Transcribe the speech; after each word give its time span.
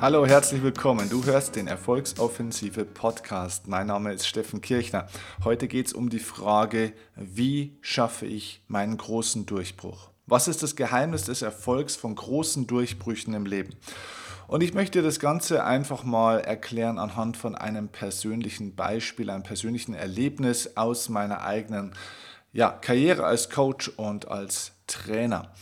Hallo, 0.00 0.24
herzlich 0.24 0.62
willkommen. 0.62 1.10
Du 1.10 1.26
hörst 1.26 1.56
den 1.56 1.66
Erfolgsoffensive 1.66 2.86
Podcast. 2.86 3.68
Mein 3.68 3.88
Name 3.88 4.14
ist 4.14 4.26
Steffen 4.26 4.62
Kirchner. 4.62 5.06
Heute 5.44 5.68
geht 5.68 5.88
es 5.88 5.92
um 5.92 6.08
die 6.08 6.20
Frage, 6.20 6.94
wie 7.16 7.76
schaffe 7.82 8.24
ich 8.24 8.62
meinen 8.66 8.96
großen 8.96 9.44
Durchbruch? 9.44 10.08
Was 10.24 10.48
ist 10.48 10.62
das 10.62 10.74
Geheimnis 10.74 11.24
des 11.24 11.42
Erfolgs 11.42 11.96
von 11.96 12.14
großen 12.14 12.66
Durchbrüchen 12.66 13.34
im 13.34 13.44
Leben? 13.44 13.76
Und 14.48 14.62
ich 14.62 14.72
möchte 14.72 15.02
das 15.02 15.20
Ganze 15.20 15.64
einfach 15.64 16.02
mal 16.02 16.40
erklären 16.40 16.98
anhand 16.98 17.36
von 17.36 17.54
einem 17.54 17.88
persönlichen 17.88 18.74
Beispiel, 18.74 19.28
einem 19.28 19.42
persönlichen 19.42 19.92
Erlebnis 19.92 20.78
aus 20.78 21.10
meiner 21.10 21.42
eigenen 21.42 21.94
ja, 22.54 22.70
Karriere 22.70 23.24
als 23.24 23.50
Coach 23.50 23.88
und 23.88 24.28
als 24.28 24.72
Trainer. 24.86 25.52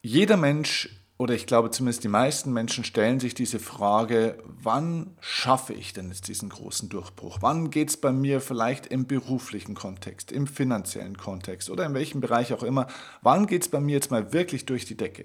Jeder 0.00 0.38
Mensch 0.38 1.03
oder 1.16 1.34
ich 1.34 1.46
glaube 1.46 1.70
zumindest 1.70 2.02
die 2.02 2.08
meisten 2.08 2.52
Menschen 2.52 2.82
stellen 2.82 3.20
sich 3.20 3.34
diese 3.34 3.60
Frage, 3.60 4.38
wann 4.44 5.16
schaffe 5.20 5.72
ich 5.72 5.92
denn 5.92 6.08
jetzt 6.08 6.26
diesen 6.26 6.48
großen 6.48 6.88
Durchbruch? 6.88 7.38
Wann 7.40 7.70
geht 7.70 7.90
es 7.90 7.96
bei 7.96 8.10
mir 8.10 8.40
vielleicht 8.40 8.86
im 8.86 9.06
beruflichen 9.06 9.74
Kontext, 9.74 10.32
im 10.32 10.46
finanziellen 10.46 11.16
Kontext 11.16 11.70
oder 11.70 11.86
in 11.86 11.94
welchem 11.94 12.20
Bereich 12.20 12.52
auch 12.52 12.64
immer, 12.64 12.88
wann 13.22 13.46
geht 13.46 13.62
es 13.62 13.68
bei 13.68 13.80
mir 13.80 13.94
jetzt 13.94 14.10
mal 14.10 14.32
wirklich 14.32 14.66
durch 14.66 14.86
die 14.86 14.96
Decke? 14.96 15.24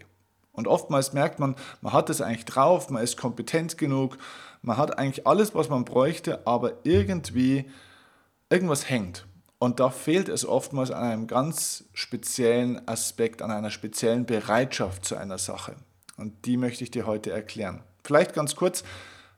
Und 0.52 0.68
oftmals 0.68 1.14
merkt 1.14 1.40
man, 1.40 1.56
man 1.82 1.94
hat 1.94 2.10
es 2.10 2.22
eigentlich 2.22 2.46
drauf, 2.46 2.90
man 2.90 3.04
ist 3.04 3.18
kompetent 3.18 3.78
genug, 3.78 4.18
man 4.62 4.78
hat 4.78 4.98
eigentlich 4.98 5.26
alles, 5.26 5.56
was 5.56 5.70
man 5.70 5.86
bräuchte, 5.86 6.46
aber 6.46 6.74
irgendwie 6.84 7.66
irgendwas 8.50 8.90
hängt. 8.90 9.26
Und 9.58 9.80
da 9.80 9.90
fehlt 9.90 10.30
es 10.30 10.46
oftmals 10.46 10.92
an 10.92 11.04
einem 11.04 11.28
ganz 11.28 11.86
speziellen 11.94 12.88
Aspekt, 12.88 13.42
an 13.42 13.52
einer 13.52 13.72
speziellen 13.72 14.26
Bereitschaft 14.26 15.04
zu 15.06 15.18
einer 15.18 15.38
Sache. 15.38 15.76
Und 16.20 16.46
die 16.46 16.58
möchte 16.58 16.84
ich 16.84 16.92
dir 16.92 17.06
heute 17.06 17.32
erklären. 17.32 17.84
Vielleicht 18.04 18.34
ganz 18.34 18.56
kurz, 18.56 18.84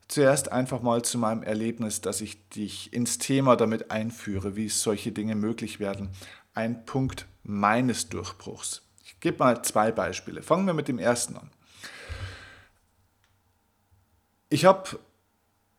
zuerst 0.07 0.51
einfach 0.51 0.81
mal 0.81 1.03
zu 1.03 1.17
meinem 1.17 1.43
Erlebnis, 1.43 2.01
dass 2.01 2.21
ich 2.21 2.49
dich 2.49 2.93
ins 2.93 3.17
Thema 3.17 3.55
damit 3.55 3.91
einführe, 3.91 4.55
wie 4.55 4.69
solche 4.69 5.11
Dinge 5.11 5.35
möglich 5.35 5.79
werden. 5.79 6.09
Ein 6.53 6.85
Punkt 6.85 7.27
meines 7.43 8.09
Durchbruchs. 8.09 8.81
Ich 9.03 9.19
gebe 9.19 9.39
mal 9.39 9.63
zwei 9.63 9.91
Beispiele. 9.91 10.43
Fangen 10.43 10.67
wir 10.67 10.73
mit 10.73 10.87
dem 10.87 10.99
ersten 10.99 11.37
an. 11.37 11.49
Ich 14.49 14.65
habe 14.65 14.99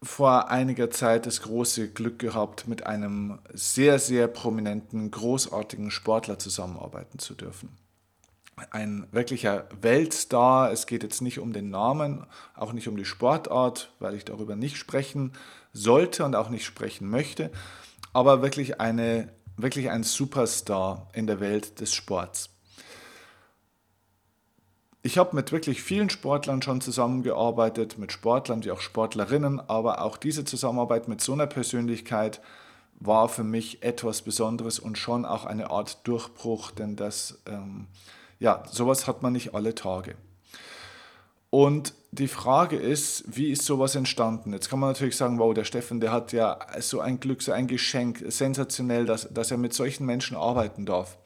vor 0.02 0.50
einiger 0.50 0.90
Zeit 0.90 1.26
das 1.26 1.42
große 1.42 1.90
Glück 1.90 2.18
gehabt, 2.18 2.66
mit 2.66 2.86
einem 2.86 3.38
sehr, 3.52 3.98
sehr 3.98 4.26
prominenten, 4.26 5.10
großartigen 5.10 5.90
Sportler 5.90 6.38
zusammenarbeiten 6.38 7.18
zu 7.18 7.34
dürfen. 7.34 7.76
Ein 8.70 9.06
wirklicher 9.12 9.66
Weltstar. 9.80 10.72
Es 10.72 10.86
geht 10.86 11.02
jetzt 11.02 11.22
nicht 11.22 11.38
um 11.38 11.52
den 11.52 11.70
Namen, 11.70 12.26
auch 12.54 12.72
nicht 12.72 12.88
um 12.88 12.96
die 12.96 13.04
Sportart, 13.04 13.92
weil 13.98 14.14
ich 14.14 14.24
darüber 14.24 14.56
nicht 14.56 14.76
sprechen 14.76 15.32
sollte 15.72 16.24
und 16.24 16.34
auch 16.34 16.50
nicht 16.50 16.64
sprechen 16.64 17.08
möchte, 17.08 17.50
aber 18.12 18.42
wirklich, 18.42 18.80
eine, 18.80 19.32
wirklich 19.56 19.90
ein 19.90 20.02
Superstar 20.02 21.08
in 21.14 21.26
der 21.26 21.40
Welt 21.40 21.80
des 21.80 21.94
Sports. 21.94 22.50
Ich 25.04 25.18
habe 25.18 25.34
mit 25.34 25.50
wirklich 25.50 25.82
vielen 25.82 26.10
Sportlern 26.10 26.62
schon 26.62 26.80
zusammengearbeitet, 26.80 27.98
mit 27.98 28.12
Sportlern 28.12 28.64
wie 28.64 28.70
auch 28.70 28.80
Sportlerinnen, 28.80 29.58
aber 29.58 30.02
auch 30.02 30.16
diese 30.16 30.44
Zusammenarbeit 30.44 31.08
mit 31.08 31.20
so 31.20 31.32
einer 31.32 31.48
Persönlichkeit 31.48 32.40
war 33.00 33.28
für 33.28 33.42
mich 33.42 33.82
etwas 33.82 34.22
Besonderes 34.22 34.78
und 34.78 34.96
schon 34.96 35.24
auch 35.24 35.44
eine 35.44 35.70
Art 35.70 36.06
Durchbruch, 36.06 36.70
denn 36.70 36.94
das, 36.94 37.42
ähm, 37.46 37.88
ja, 38.42 38.64
sowas 38.68 39.06
hat 39.06 39.22
man 39.22 39.32
nicht 39.32 39.54
alle 39.54 39.72
Tage. 39.72 40.16
Und 41.48 41.94
die 42.10 42.26
Frage 42.26 42.76
ist, 42.76 43.24
wie 43.26 43.52
ist 43.52 43.64
sowas 43.64 43.94
entstanden? 43.94 44.52
Jetzt 44.52 44.68
kann 44.68 44.80
man 44.80 44.90
natürlich 44.90 45.16
sagen, 45.16 45.38
wow, 45.38 45.54
der 45.54 45.64
Steffen, 45.64 46.00
der 46.00 46.10
hat 46.10 46.32
ja 46.32 46.58
so 46.80 47.00
ein 47.00 47.20
Glück, 47.20 47.40
so 47.40 47.52
ein 47.52 47.68
Geschenk, 47.68 48.24
sensationell, 48.28 49.06
dass, 49.06 49.32
dass 49.32 49.52
er 49.52 49.58
mit 49.58 49.74
solchen 49.74 50.06
Menschen 50.06 50.36
arbeiten 50.36 50.86
darf. 50.86 51.18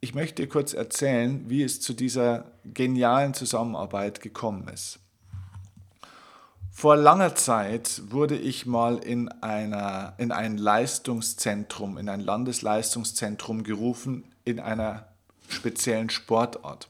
Ich 0.00 0.14
möchte 0.14 0.46
kurz 0.48 0.74
erzählen, 0.74 1.48
wie 1.48 1.62
es 1.62 1.80
zu 1.80 1.94
dieser 1.94 2.52
genialen 2.64 3.32
Zusammenarbeit 3.32 4.20
gekommen 4.20 4.68
ist. 4.68 4.98
Vor 6.70 6.96
langer 6.96 7.34
Zeit 7.36 8.02
wurde 8.10 8.36
ich 8.36 8.66
mal 8.66 8.98
in, 8.98 9.28
einer, 9.28 10.14
in 10.18 10.30
ein 10.30 10.58
Leistungszentrum, 10.58 11.96
in 11.96 12.08
ein 12.10 12.20
Landesleistungszentrum 12.20 13.62
gerufen, 13.62 14.24
in 14.44 14.60
einer 14.60 15.09
speziellen 15.50 16.10
Sportart. 16.10 16.88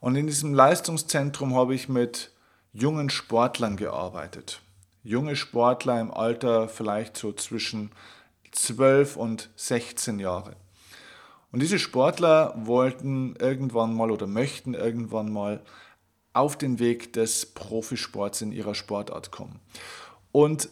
Und 0.00 0.16
in 0.16 0.26
diesem 0.26 0.54
Leistungszentrum 0.54 1.54
habe 1.54 1.74
ich 1.74 1.88
mit 1.88 2.30
jungen 2.72 3.10
Sportlern 3.10 3.76
gearbeitet. 3.76 4.60
Junge 5.02 5.36
Sportler 5.36 6.00
im 6.00 6.10
Alter 6.10 6.68
vielleicht 6.68 7.16
so 7.16 7.32
zwischen 7.32 7.90
12 8.52 9.16
und 9.16 9.50
16 9.56 10.18
Jahre. 10.18 10.56
Und 11.52 11.60
diese 11.60 11.78
Sportler 11.78 12.54
wollten 12.56 13.34
irgendwann 13.36 13.94
mal 13.94 14.10
oder 14.10 14.26
möchten 14.26 14.74
irgendwann 14.74 15.32
mal 15.32 15.62
auf 16.32 16.58
den 16.58 16.78
Weg 16.78 17.14
des 17.14 17.46
Profisports 17.46 18.42
in 18.42 18.52
ihrer 18.52 18.74
Sportart 18.74 19.30
kommen. 19.30 19.60
Und 20.32 20.68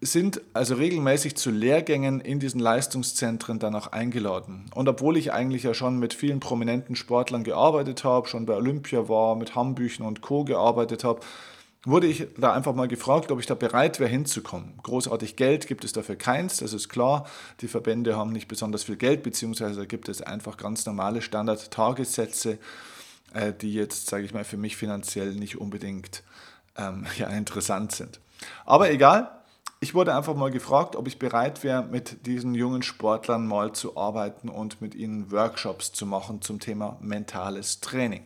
sind 0.00 0.40
also 0.54 0.74
regelmäßig 0.76 1.36
zu 1.36 1.50
Lehrgängen 1.50 2.20
in 2.20 2.38
diesen 2.38 2.60
Leistungszentren 2.60 3.58
dann 3.58 3.74
auch 3.74 3.88
eingeladen. 3.88 4.66
Und 4.74 4.88
obwohl 4.88 5.16
ich 5.16 5.32
eigentlich 5.32 5.64
ja 5.64 5.74
schon 5.74 5.98
mit 5.98 6.14
vielen 6.14 6.40
prominenten 6.40 6.94
Sportlern 6.94 7.42
gearbeitet 7.42 8.04
habe, 8.04 8.28
schon 8.28 8.46
bei 8.46 8.54
Olympia 8.54 9.08
war, 9.08 9.34
mit 9.34 9.56
Hambüchen 9.56 10.06
und 10.06 10.20
Co. 10.20 10.44
gearbeitet 10.44 11.02
habe, 11.02 11.20
wurde 11.84 12.06
ich 12.06 12.26
da 12.36 12.52
einfach 12.52 12.74
mal 12.74 12.86
gefragt, 12.86 13.32
ob 13.32 13.40
ich 13.40 13.46
da 13.46 13.54
bereit 13.54 13.98
wäre 13.98 14.10
hinzukommen. 14.10 14.74
Großartig 14.82 15.36
Geld 15.36 15.66
gibt 15.66 15.84
es 15.84 15.92
dafür 15.92 16.16
keins, 16.16 16.58
das 16.58 16.72
ist 16.72 16.88
klar. 16.88 17.26
Die 17.60 17.68
Verbände 17.68 18.16
haben 18.16 18.32
nicht 18.32 18.48
besonders 18.48 18.84
viel 18.84 18.96
Geld, 18.96 19.22
beziehungsweise 19.22 19.86
gibt 19.86 20.08
es 20.08 20.22
einfach 20.22 20.56
ganz 20.56 20.86
normale 20.86 21.22
Standard-Tagessätze, 21.22 22.58
äh, 23.34 23.52
die 23.52 23.74
jetzt, 23.74 24.08
sage 24.08 24.24
ich 24.24 24.34
mal, 24.34 24.44
für 24.44 24.56
mich 24.56 24.76
finanziell 24.76 25.34
nicht 25.34 25.56
unbedingt 25.56 26.22
ähm, 26.76 27.06
ja, 27.16 27.28
interessant 27.28 27.92
sind. 27.92 28.20
Aber 28.64 28.90
egal, 28.90 29.37
ich 29.80 29.94
wurde 29.94 30.14
einfach 30.14 30.34
mal 30.34 30.50
gefragt, 30.50 30.96
ob 30.96 31.06
ich 31.06 31.18
bereit 31.18 31.62
wäre, 31.62 31.82
mit 31.84 32.26
diesen 32.26 32.54
jungen 32.54 32.82
Sportlern 32.82 33.46
mal 33.46 33.72
zu 33.72 33.96
arbeiten 33.96 34.48
und 34.48 34.80
mit 34.80 34.94
ihnen 34.94 35.30
Workshops 35.30 35.92
zu 35.92 36.04
machen 36.04 36.42
zum 36.42 36.58
Thema 36.58 36.96
mentales 37.00 37.80
Training. 37.80 38.24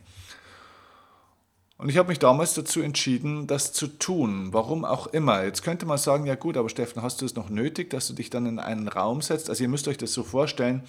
Und 1.77 1.89
ich 1.89 1.99
habe 1.99 2.09
mich 2.09 2.21
damals 2.21 2.55
dazu 2.55 2.81
entschieden, 2.81 3.49
das 3.49 3.73
zu 3.73 3.89
tun. 3.89 4.53
Warum 4.53 4.85
auch 4.85 5.09
immer. 5.09 5.43
Jetzt 5.43 5.63
könnte 5.63 5.85
man 5.85 5.99
sagen, 5.99 6.27
ja 6.27 6.37
gut, 6.37 6.57
aber 6.57 6.69
Steffen, 6.69 7.03
hast 7.03 7.21
du 7.21 7.27
es 7.27 7.35
noch 7.35 7.51
nötig, 7.51 7.91
dass 7.91 8.07
du 8.07 8.15
dich 8.15 8.31
dann 8.31 8.47
in 8.47 8.61
einen 8.61 8.87
Raum 8.87 9.21
setzt? 9.21 9.51
Also 9.51 9.65
ihr 9.65 9.69
müsst 9.69 9.89
euch 9.89 9.99
das 9.99 10.13
so 10.13 10.23
vorstellen, 10.23 10.85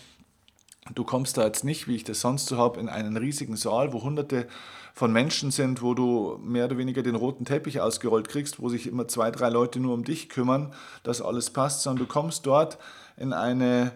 du 0.93 1.03
kommst 1.03 1.37
da 1.37 1.43
jetzt 1.43 1.63
nicht, 1.63 1.87
wie 1.87 1.95
ich 1.95 2.03
das 2.03 2.21
sonst 2.21 2.47
so 2.47 2.57
habe, 2.57 2.79
in 2.79 2.89
einen 2.89 3.17
riesigen 3.17 3.55
Saal, 3.55 3.93
wo 3.93 4.03
hunderte 4.03 4.47
von 4.93 5.11
Menschen 5.11 5.49
sind, 5.49 5.81
wo 5.81 5.93
du 5.93 6.39
mehr 6.43 6.65
oder 6.65 6.77
weniger 6.77 7.01
den 7.01 7.15
roten 7.15 7.45
Teppich 7.45 7.81
ausgerollt 7.81 8.29
kriegst, 8.29 8.61
wo 8.61 8.69
sich 8.69 8.87
immer 8.87 9.07
zwei, 9.07 9.31
drei 9.31 9.49
Leute 9.49 9.79
nur 9.79 9.93
um 9.93 10.03
dich 10.03 10.29
kümmern, 10.29 10.73
dass 11.01 11.21
alles 11.21 11.49
passt, 11.49 11.81
sondern 11.81 12.05
du 12.05 12.11
kommst 12.11 12.45
dort 12.45 12.77
in 13.17 13.33
eine 13.33 13.91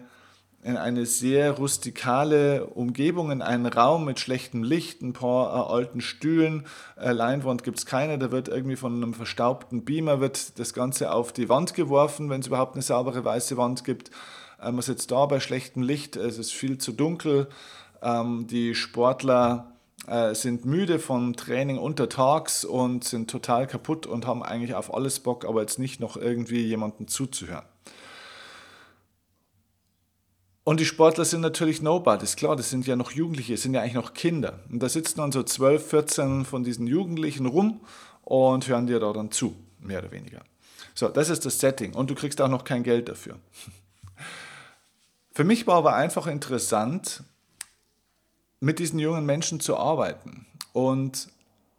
in 0.62 0.76
eine 0.76 1.06
sehr 1.06 1.52
rustikale 1.52 2.66
Umgebung, 2.66 3.30
in 3.30 3.42
einen 3.42 3.66
Raum 3.66 4.04
mit 4.04 4.18
schlechtem 4.18 4.64
Licht, 4.64 5.02
ein 5.02 5.12
paar 5.12 5.54
äh, 5.54 5.72
alten 5.72 6.00
Stühlen, 6.00 6.66
äh, 6.96 7.12
Leinwand 7.12 7.62
gibt 7.62 7.78
es 7.78 7.86
keine, 7.86 8.18
da 8.18 8.32
wird 8.32 8.48
irgendwie 8.48 8.74
von 8.74 8.96
einem 8.96 9.14
verstaubten 9.14 9.84
Beamer 9.84 10.20
wird 10.20 10.58
das 10.58 10.74
Ganze 10.74 11.12
auf 11.12 11.32
die 11.32 11.48
Wand 11.48 11.74
geworfen, 11.74 12.28
wenn 12.28 12.40
es 12.40 12.48
überhaupt 12.48 12.74
eine 12.74 12.82
saubere 12.82 13.24
weiße 13.24 13.56
Wand 13.56 13.84
gibt. 13.84 14.10
Man 14.60 14.82
sitzt 14.82 15.10
da 15.12 15.26
bei 15.26 15.38
schlechtem 15.38 15.82
Licht, 15.82 16.16
es 16.16 16.36
ist 16.38 16.52
viel 16.52 16.78
zu 16.78 16.92
dunkel, 16.92 17.48
ähm, 18.02 18.46
die 18.48 18.74
Sportler 18.74 19.72
äh, 20.06 20.34
sind 20.34 20.64
müde 20.64 20.98
vom 20.98 21.36
Training 21.36 21.78
untertags 21.78 22.64
und 22.64 23.04
sind 23.04 23.30
total 23.30 23.66
kaputt 23.66 24.06
und 24.06 24.26
haben 24.26 24.42
eigentlich 24.42 24.74
auf 24.74 24.92
alles 24.92 25.20
Bock, 25.20 25.44
aber 25.44 25.60
jetzt 25.60 25.78
nicht 25.78 26.00
noch 26.00 26.16
irgendwie 26.16 26.62
jemandem 26.62 27.08
zuzuhören. 27.08 27.64
Und 30.64 30.80
die 30.80 30.84
Sportler 30.84 31.24
sind 31.24 31.40
natürlich 31.40 31.80
Nobodies, 31.80 32.36
klar, 32.36 32.54
das 32.54 32.68
sind 32.68 32.86
ja 32.86 32.94
noch 32.94 33.12
Jugendliche, 33.12 33.54
das 33.54 33.62
sind 33.62 33.74
ja 33.74 33.80
eigentlich 33.80 33.94
noch 33.94 34.12
Kinder. 34.12 34.60
Und 34.70 34.82
da 34.82 34.88
sitzen 34.88 35.18
dann 35.18 35.32
so 35.32 35.42
12, 35.42 35.86
14 35.88 36.44
von 36.44 36.62
diesen 36.62 36.86
Jugendlichen 36.86 37.46
rum 37.46 37.80
und 38.22 38.68
hören 38.68 38.86
dir 38.86 39.00
da 39.00 39.12
dann 39.12 39.30
zu, 39.30 39.56
mehr 39.80 40.00
oder 40.00 40.10
weniger. 40.10 40.42
So, 40.94 41.08
das 41.08 41.30
ist 41.30 41.46
das 41.46 41.58
Setting 41.58 41.94
und 41.94 42.10
du 42.10 42.14
kriegst 42.14 42.40
auch 42.40 42.48
noch 42.48 42.64
kein 42.64 42.82
Geld 42.82 43.08
dafür. 43.08 43.36
Für 45.38 45.44
mich 45.44 45.68
war 45.68 45.76
aber 45.76 45.94
einfach 45.94 46.26
interessant, 46.26 47.22
mit 48.58 48.80
diesen 48.80 48.98
jungen 48.98 49.24
Menschen 49.24 49.60
zu 49.60 49.76
arbeiten. 49.76 50.46
Und 50.72 51.28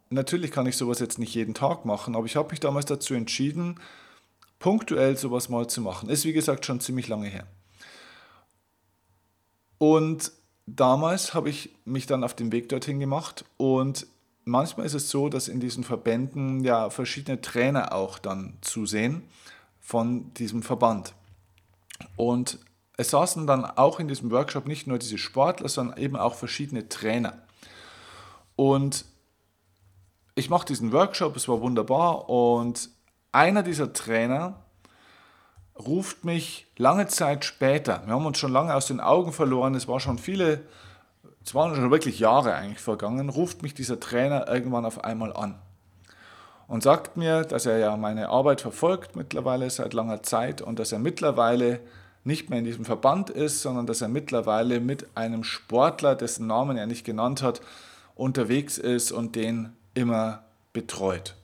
natürlich 0.09 0.51
kann 0.51 0.65
ich 0.65 0.77
sowas 0.77 0.99
jetzt 0.99 1.19
nicht 1.19 1.35
jeden 1.35 1.53
Tag 1.53 1.83
machen, 1.83 2.15
aber 2.15 2.25
ich 2.25 2.37
habe 2.37 2.51
mich 2.51 2.61
damals 2.61 2.85
dazu 2.85 3.15
entschieden, 3.15 3.81
punktuell 4.59 5.17
sowas 5.17 5.49
mal 5.49 5.67
zu 5.67 5.81
machen. 5.81 6.07
Ist 6.07 6.23
wie 6.23 6.31
gesagt 6.31 6.65
schon 6.65 6.79
ziemlich 6.79 7.09
lange 7.09 7.27
her. 7.27 7.47
Und 9.77 10.31
damals 10.65 11.33
habe 11.33 11.49
ich 11.49 11.75
mich 11.83 12.05
dann 12.05 12.23
auf 12.23 12.35
den 12.35 12.53
Weg 12.53 12.69
dorthin 12.69 13.01
gemacht 13.01 13.43
und 13.57 14.07
manchmal 14.45 14.85
ist 14.85 14.93
es 14.93 15.09
so, 15.09 15.27
dass 15.27 15.49
in 15.49 15.59
diesen 15.59 15.83
Verbänden 15.83 16.63
ja 16.63 16.89
verschiedene 16.89 17.41
Trainer 17.41 17.91
auch 17.91 18.19
dann 18.19 18.57
zusehen 18.61 19.23
von 19.81 20.33
diesem 20.35 20.63
Verband. 20.63 21.13
Und 22.15 22.57
es 22.99 23.11
saßen 23.11 23.47
dann 23.47 23.63
auch 23.63 24.01
in 24.01 24.09
diesem 24.09 24.29
Workshop 24.29 24.67
nicht 24.67 24.85
nur 24.85 24.99
diese 24.99 25.17
Sportler, 25.17 25.69
sondern 25.69 25.97
eben 25.97 26.17
auch 26.17 26.35
verschiedene 26.35 26.89
Trainer. 26.89 27.31
Und 28.57 29.05
ich 30.35 30.49
mache 30.49 30.65
diesen 30.65 30.91
Workshop, 30.91 31.37
es 31.37 31.47
war 31.47 31.61
wunderbar 31.61 32.29
und 32.29 32.89
einer 33.31 33.63
dieser 33.63 33.93
Trainer 33.93 34.65
ruft 35.79 36.25
mich 36.25 36.67
lange 36.75 37.07
Zeit 37.07 37.45
später, 37.45 38.01
wir 38.05 38.15
haben 38.15 38.25
uns 38.25 38.37
schon 38.37 38.51
lange 38.51 38.75
aus 38.75 38.87
den 38.87 38.99
Augen 38.99 39.31
verloren, 39.31 39.75
es 39.75 39.87
war 39.87 40.01
schon 40.01 40.17
viele, 40.17 40.65
es 41.45 41.55
waren 41.55 41.73
schon 41.75 41.91
wirklich 41.91 42.19
Jahre 42.19 42.53
eigentlich 42.53 42.81
vergangen, 42.81 43.29
ruft 43.29 43.63
mich 43.63 43.73
dieser 43.73 44.01
Trainer 44.01 44.49
irgendwann 44.49 44.85
auf 44.85 45.05
einmal 45.05 45.31
an 45.31 45.57
und 46.67 46.83
sagt 46.83 47.15
mir, 47.15 47.43
dass 47.45 47.65
er 47.65 47.77
ja 47.77 47.95
meine 47.95 48.27
Arbeit 48.27 48.59
verfolgt 48.59 49.15
mittlerweile 49.15 49.69
seit 49.69 49.93
langer 49.93 50.21
Zeit 50.21 50.61
und 50.61 50.79
dass 50.79 50.91
er 50.91 50.99
mittlerweile 50.99 51.79
nicht 52.23 52.49
mehr 52.49 52.59
in 52.59 52.65
diesem 52.65 52.85
Verband 52.85 53.29
ist, 53.29 53.61
sondern 53.61 53.85
dass 53.85 54.01
er 54.01 54.09
mittlerweile 54.09 54.79
mit 54.79 55.07
einem 55.15 55.43
Sportler, 55.43 56.15
dessen 56.15 56.47
Namen 56.47 56.77
er 56.77 56.87
nicht 56.87 57.05
genannt 57.05 57.41
hat, 57.41 57.61
unterwegs 58.15 58.77
ist 58.77 59.11
und 59.11 59.35
den 59.35 59.73
immer 59.93 60.43
betreut 60.73 61.35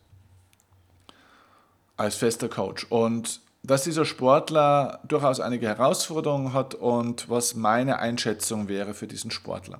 als 1.98 2.16
fester 2.16 2.50
Coach. 2.50 2.86
Und 2.89 3.39
dass 3.63 3.83
dieser 3.83 4.06
Sportler 4.06 5.00
durchaus 5.07 5.39
einige 5.39 5.68
Herausforderungen 5.68 6.54
hat 6.54 6.75
und 6.75 7.30
was 7.30 7.56
meine 7.56 8.00
Einschätzung 8.00 8.68
wäre 8.68 8.94
für 8.94 9.07
diesen 9.07 9.31
Sportler. 9.31 9.80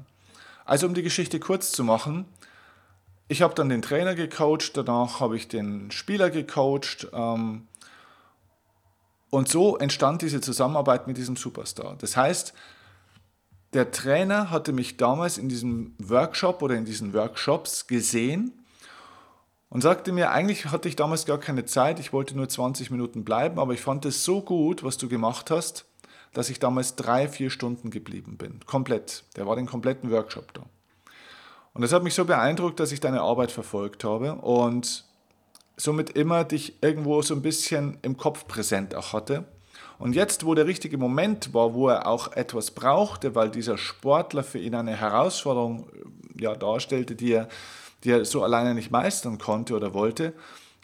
Also 0.66 0.88
um 0.88 0.94
die 0.94 1.04
Geschichte 1.04 1.40
kurz 1.40 1.72
zu 1.72 1.84
machen, 1.84 2.26
ich 3.28 3.42
habe 3.42 3.54
dann 3.56 3.70
den 3.70 3.82
Trainer 3.82 4.16
gecoacht, 4.16 4.72
danach 4.76 5.20
habe 5.20 5.36
ich 5.36 5.48
den 5.48 5.92
Spieler 5.92 6.30
gecoacht 6.30 7.08
ähm, 7.14 7.68
und 9.36 9.50
so 9.50 9.76
entstand 9.76 10.22
diese 10.22 10.40
Zusammenarbeit 10.40 11.08
mit 11.08 11.18
diesem 11.18 11.36
Superstar. 11.36 11.98
Das 12.00 12.16
heißt, 12.16 12.54
der 13.74 13.92
Trainer 13.92 14.50
hatte 14.50 14.72
mich 14.72 14.96
damals 14.96 15.38
in 15.38 15.50
diesem 15.50 15.94
Workshop 15.98 16.62
oder 16.62 16.76
in 16.76 16.86
diesen 16.86 17.14
Workshops 17.14 17.86
gesehen 17.86 18.54
und 19.68 19.82
sagte 19.82 20.14
mir, 20.14 20.32
eigentlich 20.32 20.68
hatte 20.68 20.88
ich 20.88 20.96
damals 20.96 21.26
gar 21.26 21.38
keine 21.38 21.66
Zeit, 21.66 22.00
ich 22.00 22.14
wollte 22.14 22.38
nur 22.38 22.48
20 22.48 22.92
Minuten 22.92 23.26
bleiben, 23.26 23.60
aber 23.60 23.74
ich 23.74 23.82
fand 23.82 24.06
es 24.06 24.24
so 24.24 24.40
gut, 24.40 24.86
was 24.86 24.96
du 24.96 25.10
gemacht 25.10 25.52
hast, 25.52 25.84
dass 26.32 26.50
ich 26.50 26.60
damals 26.60 26.96
drei, 26.96 27.28
vier 27.28 27.50
Stunden 27.50 27.90
geblieben 27.90 28.38
bin. 28.38 28.62
Komplett. 28.66 29.26
Der 29.36 29.46
war 29.46 29.58
den 29.58 29.66
kompletten 29.66 30.12
Workshop 30.12 30.54
da. 30.54 30.62
Und 31.74 31.82
das 31.82 31.92
hat 31.92 32.04
mich 32.04 32.14
so 32.14 32.24
beeindruckt, 32.24 32.80
dass 32.80 32.94
ich 32.94 33.02
deine 33.02 33.20
Arbeit 33.20 33.52
verfolgt 33.52 34.06
habe 34.06 34.36
und 34.36 35.04
somit 35.78 36.12
immer 36.12 36.44
dich 36.44 36.82
irgendwo 36.82 37.22
so 37.22 37.34
ein 37.34 37.42
bisschen 37.42 37.98
im 38.02 38.18
Kopf 38.18 38.48
präsent 38.48 38.96
auch 38.96 39.14
hatte. 39.14 39.46
Und 39.98 40.14
jetzt, 40.14 40.46
wo 40.46 40.56
der 40.56 40.68
richtige 40.68 40.98
Moment 40.98 41.54
war, 41.54 41.74
wo 41.74 41.88
er 41.90 42.08
auch 42.08 42.34
etwas 42.34 42.72
brauchte, 42.72 43.36
weil 43.36 43.50
dieser 43.50 43.78
Sportler 43.78 44.44
für 44.44 44.60
ihn 44.60 44.76
eine 44.76 44.96
Herausforderung 44.96 45.90
ja, 46.38 46.54
darstellte, 46.54 47.16
die 47.16 47.34
er 47.34 47.48
die 48.06 48.12
er 48.12 48.24
so 48.24 48.44
alleine 48.44 48.74
nicht 48.74 48.92
meistern 48.92 49.38
konnte 49.38 49.76
oder 49.76 49.94
wollte, 49.94 50.34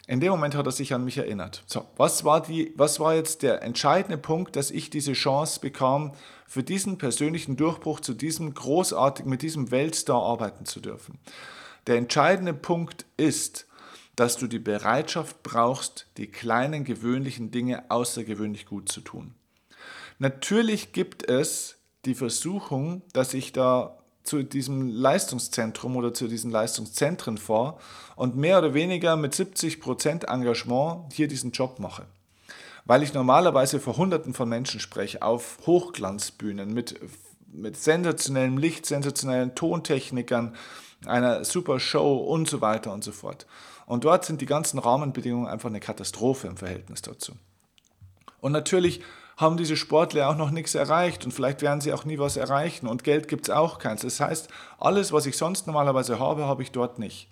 in 0.08 0.20
dem 0.20 0.30
Moment 0.30 0.56
hat 0.56 0.66
er 0.66 0.72
sich 0.72 0.92
an 0.92 1.04
mich 1.04 1.16
erinnert. 1.16 1.62
So, 1.66 1.86
was 1.96 2.24
war, 2.24 2.42
die, 2.42 2.72
was 2.76 2.98
war 2.98 3.14
jetzt 3.14 3.42
der 3.42 3.62
entscheidende 3.62 4.18
Punkt, 4.18 4.56
dass 4.56 4.72
ich 4.72 4.90
diese 4.90 5.12
Chance 5.12 5.60
bekam, 5.60 6.12
für 6.46 6.64
diesen 6.64 6.98
persönlichen 6.98 7.56
Durchbruch 7.56 8.00
zu 8.00 8.12
diesem 8.12 8.52
großartigen, 8.52 9.30
mit 9.30 9.42
diesem 9.42 9.70
Weltstar 9.70 10.20
arbeiten 10.20 10.66
zu 10.66 10.80
dürfen? 10.80 11.18
Der 11.86 11.96
entscheidende 11.96 12.52
Punkt 12.52 13.06
ist, 13.16 13.66
dass 14.16 14.36
du 14.36 14.46
die 14.46 14.58
Bereitschaft 14.58 15.42
brauchst, 15.42 16.06
die 16.16 16.26
kleinen 16.26 16.84
gewöhnlichen 16.84 17.50
Dinge 17.50 17.90
außergewöhnlich 17.90 18.66
gut 18.66 18.90
zu 18.90 19.00
tun. 19.00 19.34
Natürlich 20.18 20.92
gibt 20.92 21.28
es 21.28 21.76
die 22.04 22.14
Versuchung, 22.14 23.02
dass 23.12 23.34
ich 23.34 23.52
da 23.52 23.98
zu 24.22 24.42
diesem 24.42 24.88
Leistungszentrum 24.88 25.96
oder 25.96 26.14
zu 26.14 26.28
diesen 26.28 26.50
Leistungszentren 26.50 27.38
fahre 27.38 27.78
und 28.14 28.36
mehr 28.36 28.58
oder 28.58 28.74
weniger 28.74 29.16
mit 29.16 29.34
70% 29.34 30.26
Engagement 30.26 31.12
hier 31.12 31.26
diesen 31.26 31.50
Job 31.50 31.80
mache. 31.80 32.06
Weil 32.84 33.02
ich 33.02 33.14
normalerweise 33.14 33.80
vor 33.80 33.96
Hunderten 33.96 34.34
von 34.34 34.48
Menschen 34.48 34.80
spreche, 34.80 35.22
auf 35.22 35.58
Hochglanzbühnen 35.66 36.72
mit, 36.72 37.00
mit 37.52 37.76
sensationellem 37.76 38.58
Licht, 38.58 38.86
sensationellen 38.86 39.54
Tontechnikern, 39.54 40.56
einer 41.06 41.44
super 41.44 41.80
Show 41.80 42.16
und 42.16 42.48
so 42.48 42.60
weiter 42.60 42.92
und 42.92 43.04
so 43.04 43.12
fort. 43.12 43.46
Und 43.86 44.04
dort 44.04 44.24
sind 44.24 44.40
die 44.40 44.46
ganzen 44.46 44.78
Rahmenbedingungen 44.78 45.48
einfach 45.48 45.68
eine 45.68 45.80
Katastrophe 45.80 46.46
im 46.46 46.56
Verhältnis 46.56 47.02
dazu. 47.02 47.32
Und 48.40 48.52
natürlich 48.52 49.02
haben 49.36 49.56
diese 49.56 49.76
Sportler 49.76 50.28
auch 50.28 50.36
noch 50.36 50.50
nichts 50.50 50.74
erreicht 50.74 51.24
und 51.24 51.32
vielleicht 51.32 51.62
werden 51.62 51.80
sie 51.80 51.92
auch 51.92 52.04
nie 52.04 52.18
was 52.18 52.36
erreichen 52.36 52.86
und 52.86 53.04
Geld 53.04 53.28
gibt 53.28 53.48
es 53.48 53.54
auch 53.54 53.78
keins. 53.78 54.02
Das 54.02 54.20
heißt, 54.20 54.48
alles, 54.78 55.12
was 55.12 55.26
ich 55.26 55.36
sonst 55.36 55.66
normalerweise 55.66 56.18
habe, 56.18 56.46
habe 56.46 56.62
ich 56.62 56.70
dort 56.70 56.98
nicht. 56.98 57.28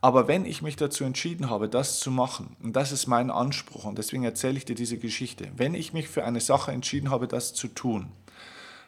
Aber 0.00 0.26
wenn 0.26 0.44
ich 0.44 0.62
mich 0.62 0.74
dazu 0.74 1.04
entschieden 1.04 1.48
habe, 1.48 1.68
das 1.68 2.00
zu 2.00 2.10
machen, 2.10 2.56
und 2.60 2.74
das 2.74 2.90
ist 2.90 3.06
mein 3.06 3.30
Anspruch, 3.30 3.84
und 3.84 3.98
deswegen 3.98 4.24
erzähle 4.24 4.56
ich 4.56 4.64
dir 4.64 4.74
diese 4.74 4.98
Geschichte, 4.98 5.52
wenn 5.56 5.74
ich 5.74 5.92
mich 5.92 6.08
für 6.08 6.24
eine 6.24 6.40
Sache 6.40 6.72
entschieden 6.72 7.10
habe, 7.10 7.28
das 7.28 7.54
zu 7.54 7.68
tun, 7.68 8.10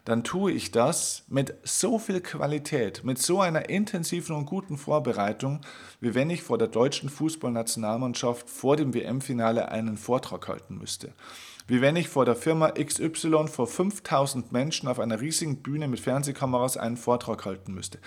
dann 0.04 0.22
tue 0.22 0.52
ich 0.52 0.70
das 0.70 1.24
mit 1.28 1.54
so 1.62 1.98
viel 1.98 2.20
Qualität, 2.20 3.04
mit 3.04 3.18
so 3.18 3.40
einer 3.40 3.68
intensiven 3.70 4.36
und 4.36 4.46
guten 4.46 4.76
Vorbereitung, 4.76 5.60
wie 6.00 6.14
wenn 6.14 6.30
ich 6.30 6.42
vor 6.42 6.58
der 6.58 6.68
deutschen 6.68 7.08
Fußballnationalmannschaft 7.08 8.50
vor 8.50 8.76
dem 8.76 8.92
WM-Finale 8.92 9.70
einen 9.70 9.96
Vortrag 9.96 10.48
halten 10.48 10.76
müsste 10.76 11.12
wie 11.66 11.80
wenn 11.80 11.96
ich 11.96 12.08
vor 12.08 12.24
der 12.24 12.36
Firma 12.36 12.70
XY 12.72 13.48
vor 13.48 13.66
5000 13.66 14.52
Menschen 14.52 14.88
auf 14.88 15.00
einer 15.00 15.20
riesigen 15.20 15.62
Bühne 15.62 15.88
mit 15.88 16.00
Fernsehkameras 16.00 16.76
einen 16.76 16.96
Vortrag 16.96 17.44
halten 17.44 17.72
müsste. 17.72 17.98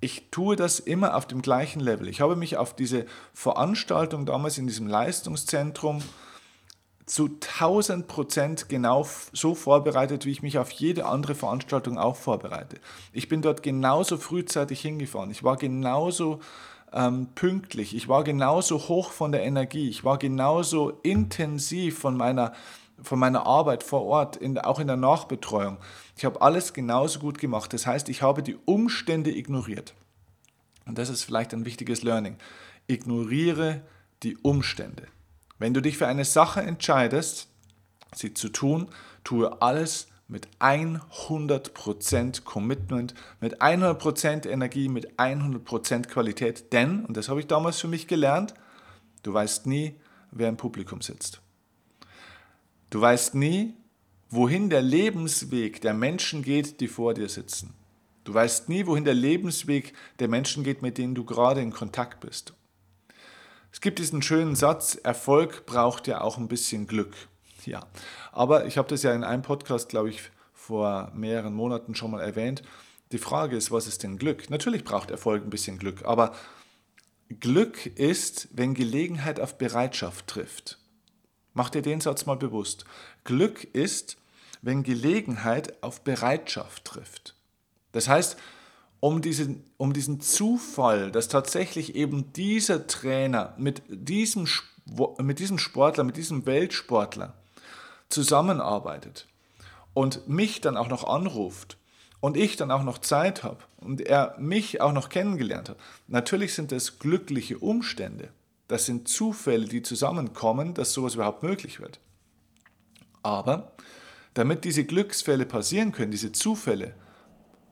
Ich 0.00 0.28
tue 0.30 0.54
das 0.54 0.80
immer 0.80 1.16
auf 1.16 1.26
dem 1.26 1.40
gleichen 1.40 1.80
Level. 1.80 2.08
Ich 2.08 2.20
habe 2.20 2.36
mich 2.36 2.58
auf 2.58 2.76
diese 2.76 3.06
Veranstaltung 3.32 4.26
damals 4.26 4.58
in 4.58 4.66
diesem 4.66 4.86
Leistungszentrum 4.86 6.02
zu 7.06 7.26
1000 7.26 8.06
Prozent 8.06 8.68
genau 8.68 9.06
so 9.32 9.54
vorbereitet, 9.54 10.24
wie 10.24 10.30
ich 10.30 10.42
mich 10.42 10.58
auf 10.58 10.70
jede 10.70 11.06
andere 11.06 11.34
Veranstaltung 11.34 11.98
auch 11.98 12.16
vorbereite. 12.16 12.78
Ich 13.12 13.28
bin 13.28 13.42
dort 13.42 13.62
genauso 13.62 14.16
frühzeitig 14.16 14.80
hingefahren. 14.80 15.30
Ich 15.30 15.44
war 15.44 15.56
genauso 15.56 16.40
ähm, 16.92 17.28
pünktlich. 17.34 17.94
Ich 17.94 18.08
war 18.08 18.24
genauso 18.24 18.88
hoch 18.88 19.10
von 19.10 19.32
der 19.32 19.42
Energie. 19.42 19.88
Ich 19.88 20.04
war 20.04 20.16
genauso 20.16 20.90
intensiv 21.02 21.98
von 21.98 22.16
meiner, 22.16 22.52
von 23.02 23.18
meiner 23.18 23.44
Arbeit 23.44 23.82
vor 23.82 24.04
Ort, 24.04 24.36
in, 24.36 24.56
auch 24.58 24.78
in 24.78 24.86
der 24.86 24.96
Nachbetreuung. 24.96 25.76
Ich 26.16 26.24
habe 26.24 26.40
alles 26.40 26.72
genauso 26.72 27.18
gut 27.18 27.38
gemacht. 27.38 27.72
Das 27.74 27.86
heißt, 27.86 28.08
ich 28.08 28.22
habe 28.22 28.42
die 28.42 28.56
Umstände 28.64 29.36
ignoriert. 29.36 29.94
Und 30.86 30.98
das 30.98 31.10
ist 31.10 31.24
vielleicht 31.24 31.52
ein 31.52 31.66
wichtiges 31.66 32.02
Learning. 32.02 32.36
Ignoriere 32.86 33.82
die 34.22 34.36
Umstände. 34.38 35.08
Wenn 35.58 35.74
du 35.74 35.80
dich 35.80 35.96
für 35.96 36.06
eine 36.06 36.24
Sache 36.24 36.60
entscheidest, 36.60 37.48
sie 38.14 38.34
zu 38.34 38.48
tun, 38.48 38.88
tue 39.22 39.60
alles 39.62 40.08
mit 40.26 40.48
100% 40.58 42.44
Commitment, 42.44 43.14
mit 43.40 43.60
100% 43.60 44.48
Energie, 44.48 44.88
mit 44.88 45.18
100% 45.18 46.08
Qualität. 46.08 46.72
Denn, 46.72 47.04
und 47.04 47.16
das 47.16 47.28
habe 47.28 47.40
ich 47.40 47.46
damals 47.46 47.80
für 47.80 47.88
mich 47.88 48.06
gelernt, 48.06 48.54
du 49.22 49.32
weißt 49.32 49.66
nie, 49.66 49.94
wer 50.30 50.48
im 50.48 50.56
Publikum 50.56 51.02
sitzt. 51.02 51.40
Du 52.90 53.00
weißt 53.00 53.34
nie, 53.34 53.74
wohin 54.30 54.70
der 54.70 54.82
Lebensweg 54.82 55.80
der 55.80 55.94
Menschen 55.94 56.42
geht, 56.42 56.80
die 56.80 56.88
vor 56.88 57.14
dir 57.14 57.28
sitzen. 57.28 57.74
Du 58.24 58.32
weißt 58.32 58.68
nie, 58.68 58.86
wohin 58.86 59.04
der 59.04 59.14
Lebensweg 59.14 59.92
der 60.18 60.28
Menschen 60.28 60.64
geht, 60.64 60.80
mit 60.80 60.96
denen 60.96 61.14
du 61.14 61.24
gerade 61.24 61.60
in 61.60 61.72
Kontakt 61.72 62.20
bist. 62.20 62.54
Es 63.74 63.80
gibt 63.80 63.98
diesen 63.98 64.22
schönen 64.22 64.54
Satz, 64.54 64.94
Erfolg 64.94 65.66
braucht 65.66 66.06
ja 66.06 66.20
auch 66.20 66.38
ein 66.38 66.46
bisschen 66.46 66.86
Glück. 66.86 67.12
Ja, 67.66 67.84
aber 68.30 68.66
ich 68.66 68.78
habe 68.78 68.86
das 68.86 69.02
ja 69.02 69.12
in 69.12 69.24
einem 69.24 69.42
Podcast, 69.42 69.88
glaube 69.88 70.10
ich, 70.10 70.30
vor 70.52 71.10
mehreren 71.12 71.54
Monaten 71.54 71.96
schon 71.96 72.12
mal 72.12 72.20
erwähnt. 72.20 72.62
Die 73.10 73.18
Frage 73.18 73.56
ist, 73.56 73.72
was 73.72 73.88
ist 73.88 74.04
denn 74.04 74.16
Glück? 74.16 74.48
Natürlich 74.48 74.84
braucht 74.84 75.10
Erfolg 75.10 75.42
ein 75.42 75.50
bisschen 75.50 75.80
Glück, 75.80 76.04
aber 76.04 76.36
Glück 77.40 77.84
ist, 77.98 78.46
wenn 78.52 78.74
Gelegenheit 78.74 79.40
auf 79.40 79.58
Bereitschaft 79.58 80.28
trifft. 80.28 80.78
Mach 81.52 81.68
dir 81.68 81.82
den 81.82 82.00
Satz 82.00 82.26
mal 82.26 82.36
bewusst. 82.36 82.84
Glück 83.24 83.64
ist, 83.74 84.18
wenn 84.62 84.84
Gelegenheit 84.84 85.82
auf 85.82 86.02
Bereitschaft 86.02 86.84
trifft. 86.84 87.34
Das 87.90 88.06
heißt, 88.08 88.36
um 89.04 89.20
diesen, 89.20 89.62
um 89.76 89.92
diesen 89.92 90.22
Zufall, 90.22 91.12
dass 91.12 91.28
tatsächlich 91.28 91.94
eben 91.94 92.32
dieser 92.32 92.86
Trainer 92.86 93.52
mit 93.58 93.82
diesem, 93.90 94.48
mit 95.20 95.40
diesem 95.40 95.58
Sportler, 95.58 96.04
mit 96.04 96.16
diesem 96.16 96.46
Weltsportler 96.46 97.34
zusammenarbeitet 98.08 99.28
und 99.92 100.26
mich 100.26 100.62
dann 100.62 100.78
auch 100.78 100.88
noch 100.88 101.04
anruft 101.04 101.76
und 102.20 102.38
ich 102.38 102.56
dann 102.56 102.70
auch 102.70 102.82
noch 102.82 102.96
Zeit 102.96 103.42
habe 103.42 103.58
und 103.76 104.00
er 104.00 104.36
mich 104.38 104.80
auch 104.80 104.94
noch 104.94 105.10
kennengelernt 105.10 105.68
hat, 105.68 105.76
natürlich 106.08 106.54
sind 106.54 106.72
das 106.72 106.98
glückliche 106.98 107.58
Umstände. 107.58 108.30
Das 108.68 108.86
sind 108.86 109.06
Zufälle, 109.06 109.66
die 109.66 109.82
zusammenkommen, 109.82 110.72
dass 110.72 110.94
sowas 110.94 111.16
überhaupt 111.16 111.42
möglich 111.42 111.78
wird. 111.78 112.00
Aber 113.22 113.72
damit 114.32 114.64
diese 114.64 114.84
Glücksfälle 114.84 115.44
passieren 115.44 115.92
können, 115.92 116.10
diese 116.10 116.32
Zufälle, 116.32 116.94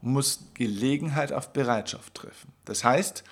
muss 0.02 0.44
Gelegenheit 0.54 1.32
auf 1.32 1.52
Bereitschaft 1.52 2.14
treffen. 2.14 2.52
Das 2.64 2.84
heißt, 2.84 3.24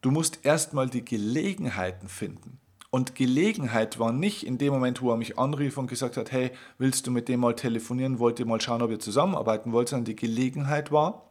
du 0.00 0.10
musst 0.10 0.44
erstmal 0.44 0.88
die 0.88 1.04
Gelegenheiten 1.04 2.08
finden. 2.08 2.58
Und 2.90 3.14
Gelegenheit 3.14 3.98
war 3.98 4.10
nicht 4.10 4.46
in 4.46 4.58
dem 4.58 4.72
Moment, 4.72 5.02
wo 5.02 5.10
er 5.10 5.18
mich 5.18 5.38
anrief 5.38 5.76
und 5.76 5.86
gesagt 5.86 6.16
hat, 6.16 6.32
hey, 6.32 6.50
willst 6.78 7.06
du 7.06 7.10
mit 7.10 7.28
dem 7.28 7.40
mal 7.40 7.54
telefonieren, 7.54 8.18
wollt 8.18 8.40
ihr 8.40 8.46
mal 8.46 8.60
schauen, 8.60 8.80
ob 8.80 8.90
ihr 8.90 8.98
zusammenarbeiten 8.98 9.72
wollt, 9.72 9.90
sondern 9.90 10.06
die 10.06 10.16
Gelegenheit 10.16 10.90
war, 10.90 11.30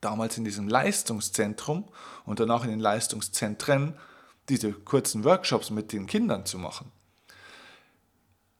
damals 0.00 0.36
in 0.38 0.44
diesem 0.44 0.68
Leistungszentrum 0.68 1.84
und 2.24 2.40
danach 2.40 2.64
in 2.64 2.70
den 2.70 2.80
Leistungszentren 2.80 3.94
diese 4.48 4.72
kurzen 4.72 5.22
Workshops 5.22 5.70
mit 5.70 5.92
den 5.92 6.06
Kindern 6.06 6.46
zu 6.46 6.58
machen. 6.58 6.90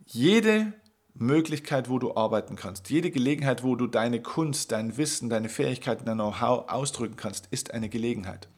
Jede 0.06 0.74
Möglichkeit, 1.14 1.88
wo 1.88 1.98
du 1.98 2.16
arbeiten 2.16 2.56
kannst, 2.56 2.90
jede 2.90 3.10
Gelegenheit, 3.10 3.62
wo 3.62 3.76
du 3.76 3.86
deine 3.86 4.22
Kunst, 4.22 4.72
dein 4.72 4.96
Wissen, 4.96 5.28
deine 5.28 5.48
Fähigkeiten, 5.48 6.04
dein 6.04 6.16
Know-how 6.16 6.70
ausdrücken 6.70 7.16
kannst, 7.16 7.48
ist 7.50 7.72
eine 7.72 7.88
Gelegenheit. 7.88 8.48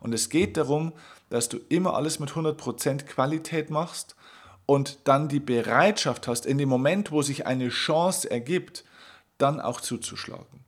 Und 0.00 0.14
es 0.14 0.30
geht 0.30 0.56
darum, 0.56 0.92
dass 1.28 1.48
du 1.48 1.58
immer 1.68 1.94
alles 1.94 2.18
mit 2.18 2.30
100% 2.30 3.04
Qualität 3.04 3.70
machst 3.70 4.16
und 4.66 5.00
dann 5.04 5.28
die 5.28 5.40
Bereitschaft 5.40 6.26
hast, 6.26 6.46
in 6.46 6.58
dem 6.58 6.68
Moment, 6.68 7.12
wo 7.12 7.22
sich 7.22 7.46
eine 7.46 7.68
Chance 7.68 8.30
ergibt, 8.30 8.84
dann 9.36 9.60
auch 9.60 9.80
zuzuschlagen. 9.80 10.64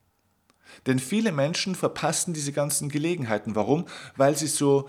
Denn 0.86 0.98
viele 0.98 1.32
Menschen 1.32 1.74
verpassen 1.74 2.34
diese 2.34 2.52
ganzen 2.52 2.88
Gelegenheiten. 2.88 3.54
Warum? 3.54 3.86
Weil 4.16 4.36
sie 4.36 4.46
so, 4.46 4.88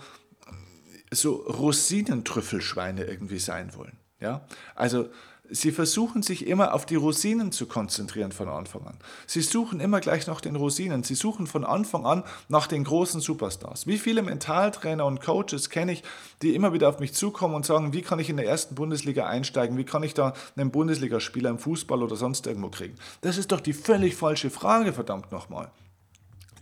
so 1.10 1.34
Rosinentrüffelschweine 1.34 3.04
irgendwie 3.04 3.38
sein 3.38 3.74
wollen. 3.76 3.98
Ja? 4.20 4.46
Also 4.74 5.10
Sie 5.50 5.72
versuchen 5.72 6.22
sich 6.22 6.46
immer 6.46 6.72
auf 6.72 6.86
die 6.86 6.94
Rosinen 6.94 7.52
zu 7.52 7.66
konzentrieren 7.66 8.32
von 8.32 8.48
Anfang 8.48 8.86
an. 8.86 8.96
Sie 9.26 9.42
suchen 9.42 9.78
immer 9.78 10.00
gleich 10.00 10.26
nach 10.26 10.40
den 10.40 10.56
Rosinen. 10.56 11.02
Sie 11.02 11.14
suchen 11.14 11.46
von 11.46 11.64
Anfang 11.64 12.06
an 12.06 12.24
nach 12.48 12.66
den 12.66 12.82
großen 12.82 13.20
Superstars. 13.20 13.86
Wie 13.86 13.98
viele 13.98 14.22
Mentaltrainer 14.22 15.04
und 15.04 15.20
Coaches 15.20 15.68
kenne 15.68 15.92
ich, 15.92 16.02
die 16.40 16.54
immer 16.54 16.72
wieder 16.72 16.88
auf 16.88 16.98
mich 16.98 17.12
zukommen 17.12 17.54
und 17.54 17.66
sagen, 17.66 17.92
wie 17.92 18.00
kann 18.00 18.20
ich 18.20 18.30
in 18.30 18.38
der 18.38 18.46
ersten 18.46 18.74
Bundesliga 18.74 19.26
einsteigen? 19.26 19.76
Wie 19.76 19.84
kann 19.84 20.02
ich 20.02 20.14
da 20.14 20.32
einen 20.56 20.70
Bundesligaspieler 20.70 21.50
im 21.50 21.58
Fußball 21.58 22.02
oder 22.02 22.16
sonst 22.16 22.46
irgendwo 22.46 22.70
kriegen? 22.70 22.94
Das 23.20 23.36
ist 23.36 23.52
doch 23.52 23.60
die 23.60 23.74
völlig 23.74 24.16
falsche 24.16 24.48
Frage, 24.48 24.94
verdammt 24.94 25.30
nochmal. 25.30 25.70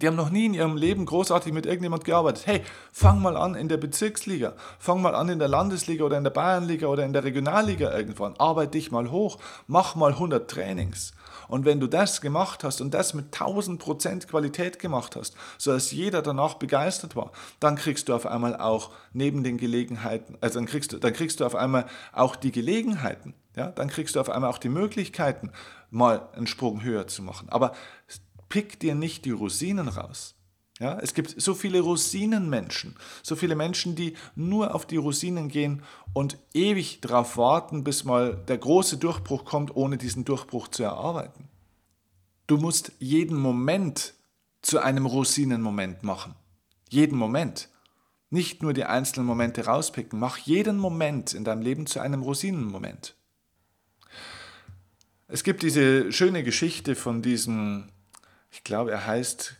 Die 0.02 0.08
haben 0.08 0.16
noch 0.16 0.30
nie 0.30 0.46
in 0.46 0.54
ihrem 0.54 0.76
Leben 0.76 1.06
großartig 1.06 1.52
mit 1.52 1.64
irgendjemand 1.64 2.04
gearbeitet. 2.04 2.46
Hey, 2.46 2.62
fang 2.92 3.22
mal 3.22 3.36
an 3.36 3.54
in 3.54 3.68
der 3.68 3.76
Bezirksliga, 3.76 4.54
fang 4.80 5.00
mal 5.00 5.14
an 5.14 5.28
in 5.28 5.38
der 5.38 5.46
Landesliga 5.46 6.02
oder 6.04 6.18
in 6.18 6.24
der 6.24 6.32
Bayernliga 6.32 6.88
oder 6.88 7.04
in 7.04 7.12
der 7.12 7.22
Regionalliga 7.22 7.96
irgendwann. 7.96 8.34
Arbeite 8.36 8.72
dich 8.72 8.90
mal 8.90 9.12
hoch, 9.12 9.38
mach 9.68 9.94
mal 9.94 10.10
100 10.10 10.50
Trainings. 10.50 11.12
Und 11.46 11.64
wenn 11.64 11.78
du 11.78 11.86
das 11.86 12.20
gemacht 12.20 12.64
hast 12.64 12.80
und 12.80 12.94
das 12.94 13.14
mit 13.14 13.32
1000% 13.32 14.26
Qualität 14.26 14.80
gemacht 14.80 15.14
hast, 15.14 15.36
sodass 15.56 15.92
jeder 15.92 16.20
danach 16.20 16.54
begeistert 16.54 17.14
war, 17.14 17.30
dann 17.60 17.76
kriegst 17.76 18.08
du 18.08 18.14
auf 18.14 18.26
einmal 18.26 18.56
auch 18.56 18.90
neben 19.12 19.44
den 19.44 19.56
Gelegenheiten, 19.56 20.36
also 20.40 20.58
dann 20.58 20.66
kriegst 20.66 20.92
du, 20.92 20.98
dann 20.98 21.12
kriegst 21.12 21.38
du 21.38 21.46
auf 21.46 21.54
einmal 21.54 21.86
auch 22.12 22.34
die 22.34 22.50
Gelegenheiten, 22.50 23.34
ja, 23.54 23.68
dann 23.68 23.88
kriegst 23.88 24.16
du 24.16 24.20
auf 24.20 24.30
einmal 24.30 24.50
auch 24.50 24.58
die 24.58 24.68
Möglichkeiten, 24.68 25.52
mal 25.90 26.28
einen 26.34 26.46
Sprung 26.48 26.82
höher 26.82 27.06
zu 27.06 27.22
machen. 27.22 27.48
Aber 27.50 27.72
pick 28.52 28.78
dir 28.78 28.94
nicht 28.94 29.24
die 29.24 29.30
Rosinen 29.30 29.88
raus. 29.88 30.34
Ja, 30.78 30.98
es 30.98 31.14
gibt 31.14 31.40
so 31.40 31.54
viele 31.54 31.80
Rosinenmenschen, 31.80 32.96
so 33.22 33.34
viele 33.34 33.56
Menschen, 33.56 33.96
die 33.96 34.14
nur 34.34 34.74
auf 34.74 34.84
die 34.84 34.98
Rosinen 34.98 35.48
gehen 35.48 35.82
und 36.12 36.36
ewig 36.52 37.00
darauf 37.00 37.38
warten, 37.38 37.82
bis 37.82 38.04
mal 38.04 38.36
der 38.48 38.58
große 38.58 38.98
Durchbruch 38.98 39.46
kommt, 39.46 39.74
ohne 39.74 39.96
diesen 39.96 40.26
Durchbruch 40.26 40.68
zu 40.68 40.82
erarbeiten. 40.82 41.48
Du 42.46 42.58
musst 42.58 42.92
jeden 42.98 43.38
Moment 43.38 44.12
zu 44.60 44.80
einem 44.80 45.06
Rosinenmoment 45.06 46.02
machen. 46.02 46.34
Jeden 46.90 47.16
Moment. 47.16 47.70
Nicht 48.28 48.62
nur 48.62 48.74
die 48.74 48.84
einzelnen 48.84 49.26
Momente 49.26 49.64
rauspicken, 49.64 50.18
mach 50.18 50.36
jeden 50.36 50.76
Moment 50.76 51.32
in 51.32 51.44
deinem 51.44 51.62
Leben 51.62 51.86
zu 51.86 52.00
einem 52.00 52.20
Rosinenmoment. 52.20 53.14
Es 55.26 55.42
gibt 55.42 55.62
diese 55.62 56.12
schöne 56.12 56.44
Geschichte 56.44 56.94
von 56.94 57.22
diesem 57.22 57.91
ich 58.52 58.62
glaube, 58.64 58.92
er 58.92 59.06
heißt, 59.06 59.56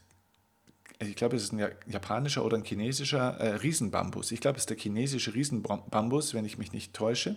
ich 0.99 1.17
glaube, 1.17 1.35
es 1.35 1.45
ist 1.45 1.53
ein 1.53 1.67
japanischer 1.87 2.45
oder 2.45 2.59
ein 2.59 2.65
chinesischer 2.65 3.39
äh, 3.39 3.55
Riesenbambus. 3.55 4.31
Ich 4.31 4.41
glaube, 4.41 4.57
es 4.57 4.65
ist 4.65 4.71
der 4.71 4.77
chinesische 4.77 5.35
Riesenbambus, 5.35 6.35
wenn 6.35 6.45
ich 6.45 6.59
mich 6.59 6.73
nicht 6.73 6.95
täusche. 6.95 7.37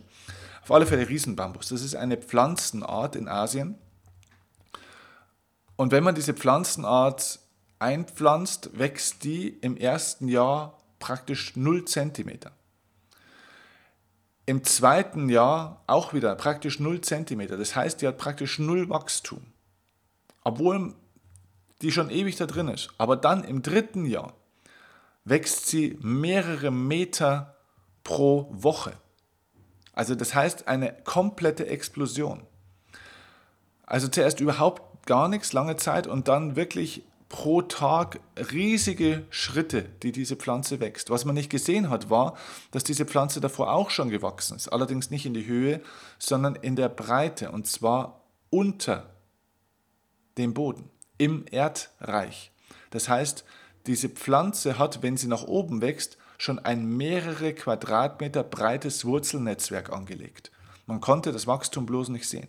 Auf 0.62 0.72
alle 0.72 0.86
Fälle 0.86 1.08
Riesenbambus. 1.08 1.70
Das 1.70 1.82
ist 1.82 1.96
eine 1.96 2.18
Pflanzenart 2.18 3.16
in 3.16 3.30
Asien. 3.30 3.76
Und 5.78 5.92
wenn 5.92 6.04
man 6.04 6.14
diese 6.14 6.34
Pflanzenart 6.34 7.40
einpflanzt, 7.80 8.78
wächst 8.78 9.24
die 9.24 9.48
im 9.48 9.78
ersten 9.78 10.28
Jahr 10.28 10.78
praktisch 11.00 11.56
0 11.56 11.86
cm. 11.86 12.40
Im 14.46 14.64
zweiten 14.64 15.30
Jahr 15.30 15.84
auch 15.88 16.14
wieder 16.14 16.36
praktisch 16.36 16.82
0 16.82 17.00
cm. 17.00 17.48
Das 17.48 17.76
heißt, 17.76 18.02
die 18.02 18.08
hat 18.08 18.18
praktisch 18.18 18.60
null 18.60 18.90
Wachstum. 18.90 19.42
Obwohl 20.44 20.94
die 21.82 21.92
schon 21.92 22.10
ewig 22.10 22.36
da 22.36 22.46
drin 22.46 22.68
ist. 22.68 22.90
Aber 22.98 23.16
dann 23.16 23.44
im 23.44 23.62
dritten 23.62 24.06
Jahr 24.06 24.34
wächst 25.24 25.68
sie 25.68 25.98
mehrere 26.02 26.72
Meter 26.72 27.56
pro 28.04 28.48
Woche. 28.52 28.94
Also 29.94 30.16
das 30.16 30.36
heißt 30.36 30.68
eine 30.68 30.94
komplette 31.04 31.68
Explosion. 31.68 32.44
Also 33.86 34.08
zuerst 34.08 34.40
überhaupt 34.40 35.06
gar 35.06 35.28
nichts, 35.28 35.54
lange 35.54 35.78
Zeit 35.78 36.08
und 36.08 36.28
dann 36.28 36.56
wirklich 36.56 37.04
pro 37.30 37.62
Tag 37.62 38.20
riesige 38.52 39.26
Schritte, 39.30 39.84
die 40.04 40.12
diese 40.12 40.36
Pflanze 40.36 40.80
wächst. 40.80 41.10
Was 41.10 41.26
man 41.26 41.36
nicht 41.36 41.50
gesehen 41.50 41.90
hat, 41.90 42.10
war, 42.10 42.38
dass 42.72 42.84
diese 42.84 43.06
Pflanze 43.06 43.42
davor 43.42 43.74
auch 43.74 43.90
schon 43.90 44.10
gewachsen 44.10 44.56
ist. 44.56 44.70
Allerdings 44.70 45.10
nicht 45.10 45.26
in 45.26 45.34
die 45.34 45.46
Höhe, 45.46 45.82
sondern 46.20 46.56
in 46.56 46.76
der 46.76 46.90
Breite 46.90 47.52
und 47.52 47.68
zwar 47.68 48.22
unter 48.50 49.10
dem 50.38 50.54
Boden 50.54 50.90
im 51.18 51.46
Erdreich. 51.50 52.52
Das 52.92 53.10
heißt, 53.10 53.46
diese 53.88 54.10
Pflanze 54.10 54.80
hat, 54.80 55.04
wenn 55.04 55.18
sie 55.18 55.28
nach 55.28 55.44
oben 55.44 55.82
wächst, 55.82 56.18
schon 56.38 56.60
ein 56.60 56.86
mehrere 56.86 57.54
Quadratmeter 57.54 58.44
breites 58.44 59.06
Wurzelnetzwerk 59.06 59.92
angelegt. 59.92 60.52
Man 60.86 61.02
konnte 61.02 61.32
das 61.32 61.48
Wachstum 61.48 61.86
bloß 61.86 62.10
nicht 62.10 62.28
sehen. 62.28 62.48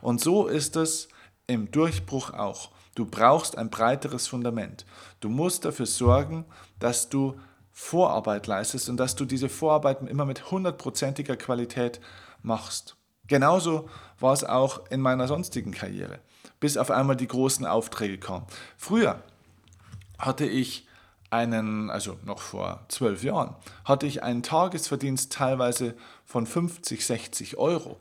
Und 0.00 0.20
so 0.20 0.46
ist 0.46 0.76
es 0.76 1.08
im 1.46 1.70
Durchbruch 1.70 2.30
auch. 2.30 2.70
Du 2.94 3.04
brauchst 3.04 3.58
ein 3.58 3.70
breiteres 3.70 4.26
Fundament. 4.26 4.86
Du 5.20 5.28
musst 5.28 5.64
dafür 5.64 5.86
sorgen, 5.86 6.46
dass 6.78 7.08
du 7.08 7.38
Vorarbeit 7.72 8.46
leistest 8.46 8.88
und 8.88 8.96
dass 8.96 9.16
du 9.16 9.26
diese 9.26 9.50
Vorarbeiten 9.50 10.08
immer 10.08 10.24
mit 10.24 10.50
hundertprozentiger 10.50 11.36
Qualität 11.36 12.00
machst. 12.42 12.96
Genauso 13.26 13.88
war 14.18 14.32
es 14.32 14.44
auch 14.44 14.90
in 14.90 15.00
meiner 15.00 15.28
sonstigen 15.28 15.72
Karriere 15.72 16.20
bis 16.60 16.76
auf 16.76 16.90
einmal 16.90 17.16
die 17.16 17.28
großen 17.28 17.66
Aufträge 17.66 18.18
kamen. 18.18 18.46
Früher 18.76 19.22
hatte 20.18 20.46
ich 20.46 20.86
einen, 21.30 21.90
also 21.90 22.18
noch 22.24 22.40
vor 22.40 22.84
zwölf 22.88 23.22
Jahren, 23.22 23.54
hatte 23.84 24.06
ich 24.06 24.22
einen 24.22 24.42
Tagesverdienst 24.42 25.32
teilweise 25.32 25.94
von 26.24 26.46
50, 26.46 27.04
60 27.04 27.56
Euro, 27.58 27.98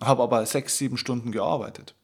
habe 0.00 0.22
aber 0.22 0.44
sechs, 0.46 0.78
sieben 0.78 0.98
Stunden 0.98 1.32
gearbeitet. 1.32 1.94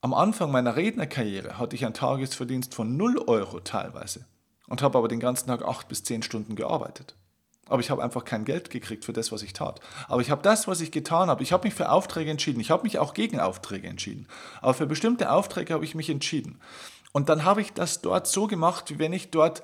Am 0.00 0.14
Anfang 0.14 0.50
meiner 0.50 0.76
Rednerkarriere 0.76 1.58
hatte 1.58 1.74
ich 1.74 1.84
einen 1.84 1.94
Tagesverdienst 1.94 2.74
von 2.74 2.96
0 2.96 3.18
Euro 3.26 3.60
teilweise 3.60 4.24
und 4.68 4.82
habe 4.82 4.98
aber 4.98 5.08
den 5.08 5.20
ganzen 5.20 5.48
Tag 5.48 5.64
acht 5.64 5.88
bis 5.88 6.04
zehn 6.04 6.22
Stunden 6.22 6.56
gearbeitet. 6.56 7.16
Aber 7.68 7.80
ich 7.80 7.90
habe 7.90 8.02
einfach 8.02 8.24
kein 8.24 8.44
Geld 8.44 8.70
gekriegt 8.70 9.04
für 9.04 9.12
das, 9.12 9.32
was 9.32 9.42
ich 9.42 9.52
tat. 9.52 9.80
Aber 10.08 10.20
ich 10.20 10.30
habe 10.30 10.42
das, 10.42 10.68
was 10.68 10.80
ich 10.80 10.92
getan 10.92 11.28
habe, 11.28 11.42
ich 11.42 11.52
habe 11.52 11.66
mich 11.66 11.74
für 11.74 11.90
Aufträge 11.90 12.30
entschieden. 12.30 12.60
Ich 12.60 12.70
habe 12.70 12.84
mich 12.84 12.98
auch 12.98 13.12
gegen 13.12 13.40
Aufträge 13.40 13.88
entschieden. 13.88 14.28
Aber 14.60 14.74
für 14.74 14.86
bestimmte 14.86 15.30
Aufträge 15.32 15.74
habe 15.74 15.84
ich 15.84 15.94
mich 15.94 16.08
entschieden. 16.08 16.60
Und 17.12 17.28
dann 17.28 17.44
habe 17.44 17.60
ich 17.60 17.72
das 17.72 18.02
dort 18.02 18.26
so 18.26 18.46
gemacht, 18.46 18.90
wie 18.90 18.98
wenn 18.98 19.12
ich 19.12 19.30
dort 19.30 19.62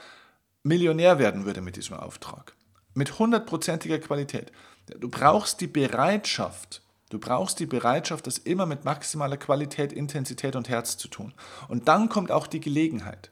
Millionär 0.65 1.19
werden 1.19 1.45
würde 1.45 1.61
mit 1.61 1.77
diesem 1.77 1.97
Auftrag. 1.97 2.55
Mit 2.95 3.19
hundertprozentiger 3.19 3.99
Qualität. 3.99 4.53
Du 4.99 5.09
brauchst 5.09 5.61
die 5.61 5.67
Bereitschaft, 5.67 6.83
du 7.11 7.19
brauchst 7.19 7.61
die 7.61 7.67
Bereitschaft, 7.67 8.27
das 8.27 8.39
immer 8.39 8.67
mit 8.67 8.85
maximaler 8.85 9.37
Qualität, 9.37 9.93
Intensität 9.93 10.57
und 10.57 10.69
Herz 10.69 10.97
zu 10.97 11.09
tun. 11.09 11.35
Und 11.69 11.89
dann 11.89 12.09
kommt 12.09 12.33
auch 12.33 12.47
die 12.47 12.61
Gelegenheit. 12.61 13.31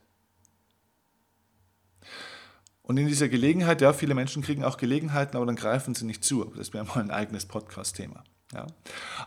Und 2.91 2.97
in 2.97 3.07
dieser 3.07 3.29
Gelegenheit, 3.29 3.83
ja, 3.83 3.93
viele 3.93 4.17
Menschen 4.17 4.43
kriegen 4.43 4.65
auch 4.65 4.77
Gelegenheiten, 4.77 5.37
aber 5.37 5.47
dann 5.47 5.55
greifen 5.55 5.95
sie 5.95 6.05
nicht 6.05 6.25
zu. 6.25 6.47
Das 6.57 6.73
wäre 6.73 6.85
mal 6.85 6.99
ein 6.99 7.13
eigenes 7.13 7.47
Podcast-Thema. 7.47 8.25
Ja. 8.53 8.67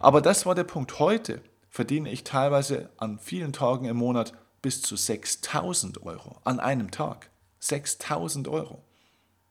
Aber 0.02 0.20
das 0.20 0.46
war 0.46 0.54
der 0.54 0.66
Punkt. 0.66 1.00
Heute 1.00 1.40
verdiene 1.70 2.12
ich 2.12 2.26
teilweise 2.26 2.90
an 2.98 3.20
vielen 3.20 3.54
Tagen 3.54 3.86
im 3.86 3.96
Monat 3.96 4.34
bis 4.62 4.82
zu 4.82 4.98
6000 4.98 6.04
Euro 6.04 6.42
an 6.44 6.60
einem 6.60 6.92
Tag. 6.92 7.30
6000 7.60 8.50
Euro. 8.50 8.84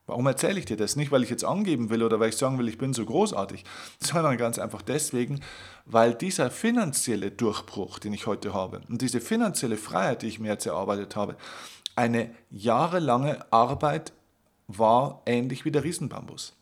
Warum 0.05 0.27
erzähle 0.27 0.59
ich 0.59 0.65
dir 0.65 0.77
das? 0.77 0.95
Nicht, 0.95 1.11
weil 1.11 1.23
ich 1.23 1.31
jetzt 1.31 1.43
angeben 1.43 1.89
will 1.89 2.03
oder 2.03 2.19
weil 2.19 2.29
ich 2.29 2.37
sagen 2.37 2.59
will, 2.59 2.67
ich 2.67 2.77
bin 2.77 2.93
so 2.93 3.05
großartig, 3.05 3.63
sondern 3.99 4.37
ganz 4.37 4.59
einfach 4.59 4.83
deswegen, 4.83 5.39
weil 5.87 6.13
dieser 6.13 6.51
finanzielle 6.51 7.31
Durchbruch, 7.31 7.97
den 7.97 8.13
ich 8.13 8.27
heute 8.27 8.53
habe 8.53 8.81
und 8.89 9.01
diese 9.01 9.21
finanzielle 9.21 9.77
Freiheit, 9.77 10.21
die 10.21 10.27
ich 10.27 10.39
mir 10.39 10.49
jetzt 10.49 10.67
erarbeitet 10.67 11.15
habe, 11.15 11.35
eine 11.95 12.33
jahrelange 12.49 13.45
Arbeit 13.51 14.13
war, 14.67 15.21
ähnlich 15.25 15.65
wie 15.65 15.71
der 15.71 15.83
Riesenbambus. 15.83 16.53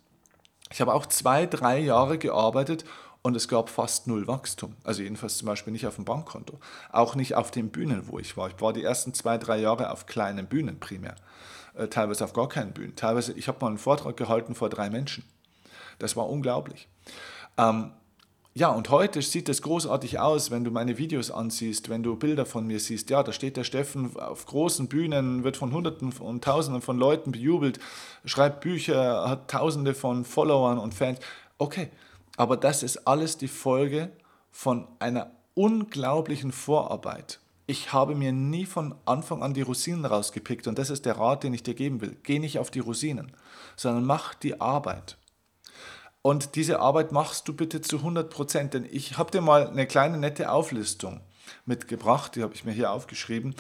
Ich 0.72 0.82
habe 0.82 0.94
auch 0.94 1.06
zwei, 1.06 1.46
drei 1.46 1.80
Jahre 1.80 2.18
gearbeitet 2.18 2.86
und 3.22 3.36
es 3.36 3.48
gab 3.48 3.70
fast 3.70 4.08
null 4.08 4.28
Wachstum. 4.28 4.76
Also 4.84 5.04
jedenfalls 5.04 5.38
zum 5.38 5.48
Beispiel 5.48 5.74
nicht 5.74 5.86
auf 5.86 5.96
dem 5.96 6.06
Bankkonto. 6.06 6.60
Auch 6.92 7.16
nicht 7.16 7.36
auf 7.36 7.52
den 7.52 7.70
Bühnen, 7.70 8.08
wo 8.08 8.20
ich 8.20 8.36
war. 8.38 8.50
Ich 8.50 8.60
war 8.62 8.74
die 8.74 8.84
ersten 8.84 9.14
zwei, 9.14 9.38
drei 9.38 9.60
Jahre 9.60 9.92
auf 9.92 10.06
kleinen 10.06 10.48
Bühnen 10.48 10.80
primär. 10.80 11.16
Äh, 11.76 11.88
teilweise 11.88 12.24
auf 12.24 12.34
gar 12.34 12.50
keinen 12.50 12.74
Bühnen. 12.74 12.96
Teilweise, 12.96 13.34
ich 13.34 13.48
habe 13.48 13.60
mal 13.62 13.68
einen 13.68 13.78
Vortrag 13.78 14.18
gehalten 14.18 14.56
vor 14.56 14.70
drei 14.70 14.90
Menschen. 14.90 15.24
Das 16.00 16.16
war 16.16 16.30
unglaublich. 16.30 16.88
Ähm, 17.58 17.92
ja, 18.54 18.70
und 18.70 18.90
heute 18.90 19.22
sieht 19.22 19.48
es 19.48 19.62
großartig 19.62 20.20
aus, 20.20 20.52
wenn 20.52 20.66
du 20.66 20.72
meine 20.72 20.98
Videos 20.98 21.32
ansiehst, 21.32 21.88
wenn 21.88 22.04
du 22.04 22.18
Bilder 22.18 22.46
von 22.46 22.68
mir 22.68 22.82
siehst. 22.82 23.10
Ja, 23.10 23.24
da 23.24 23.32
steht 23.32 23.56
der 23.56 23.64
Steffen 23.64 24.18
auf 24.18 24.46
großen 24.46 24.90
Bühnen, 24.90 25.46
wird 25.46 25.56
von 25.56 25.72
Hunderten 25.72 26.12
und 26.12 26.44
Tausenden 26.44 26.82
von 26.82 26.98
Leuten 26.98 27.32
bejubelt, 27.32 27.80
schreibt 28.26 28.60
Bücher, 28.60 29.30
hat 29.30 29.50
Tausende 29.50 29.94
von 29.94 30.26
Followern 30.26 30.80
und 30.80 30.94
Fans. 30.94 31.20
Okay, 31.60 31.90
aber 32.36 32.58
das 32.58 32.84
ist 32.84 33.08
alles 33.08 33.38
die 33.38 33.48
Folge 33.48 34.12
von 34.52 34.86
einer 35.00 35.32
unglaublichen 35.54 36.52
Vorarbeit. 36.52 37.40
Ich 37.68 37.94
habe 37.94 38.16
mir 38.16 38.34
nie 38.34 38.66
von 38.66 38.96
Anfang 39.06 39.44
an 39.44 39.54
die 39.54 39.62
Rosinen 39.62 40.04
rausgepickt 40.04 40.68
und 40.68 40.78
das 40.78 40.90
ist 40.90 41.06
der 41.06 41.18
Rat, 41.18 41.44
den 41.44 41.54
ich 41.54 41.64
dir 41.64 41.74
geben 41.74 42.02
will. 42.02 42.18
Geh 42.24 42.38
nicht 42.38 42.60
auf 42.60 42.70
die 42.70 42.80
Rosinen, 42.80 43.32
sondern 43.78 44.04
mach 44.04 44.34
die 44.34 44.60
Arbeit. 44.60 45.18
Und 46.22 46.56
diese 46.56 46.80
Arbeit 46.80 47.12
machst 47.12 47.48
du 47.48 47.54
bitte 47.54 47.82
zu 47.82 47.98
100 47.98 48.30
Prozent, 48.30 48.76
denn 48.76 48.88
ich 48.90 49.18
habe 49.18 49.32
dir 49.32 49.42
mal 49.42 49.68
eine 49.68 49.88
kleine 49.88 50.18
nette 50.18 50.52
Auflistung 50.52 51.20
mitgebracht, 51.66 52.36
die 52.36 52.44
habe 52.44 52.54
ich 52.54 52.64
mir 52.64 52.74
hier 52.74 52.92
aufgeschrieben, 52.92 53.56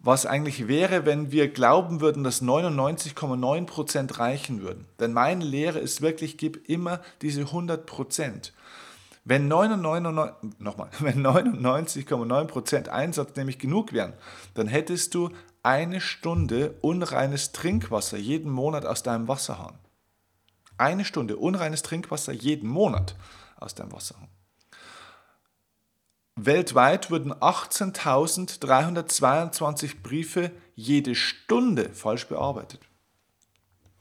was 0.00 0.26
eigentlich 0.26 0.68
wäre, 0.68 1.06
wenn 1.06 1.32
wir 1.32 1.48
glauben 1.48 2.02
würden, 2.02 2.24
dass 2.24 2.42
99,9 2.42 3.64
Prozent 3.64 4.18
reichen 4.18 4.60
würden. 4.60 4.84
Denn 5.00 5.14
meine 5.14 5.44
Lehre 5.44 5.78
ist 5.78 6.02
wirklich, 6.02 6.36
gib 6.36 6.68
immer 6.68 7.00
diese 7.22 7.40
100 7.40 7.86
Prozent. 7.86 8.52
Wenn 9.24 9.50
99,9 9.50 12.44
Prozent 12.44 12.90
Einsatz 12.90 13.34
nämlich 13.36 13.58
genug 13.58 13.94
wären, 13.94 14.12
dann 14.52 14.66
hättest 14.66 15.14
du 15.14 15.30
eine 15.62 16.02
Stunde 16.02 16.74
unreines 16.82 17.52
Trinkwasser 17.52 18.18
jeden 18.18 18.52
Monat 18.52 18.84
aus 18.84 19.02
deinem 19.02 19.26
Wasserhahn. 19.26 19.78
Eine 20.76 21.04
Stunde 21.04 21.36
unreines 21.36 21.82
Trinkwasser 21.82 22.32
jeden 22.32 22.68
Monat 22.68 23.14
aus 23.56 23.74
deinem 23.74 23.92
Wasserhahn. 23.92 24.28
Weltweit 26.36 27.10
würden 27.10 27.32
18.322 27.32 30.02
Briefe 30.02 30.50
jede 30.74 31.14
Stunde 31.14 31.90
falsch 31.90 32.26
bearbeitet. 32.26 32.80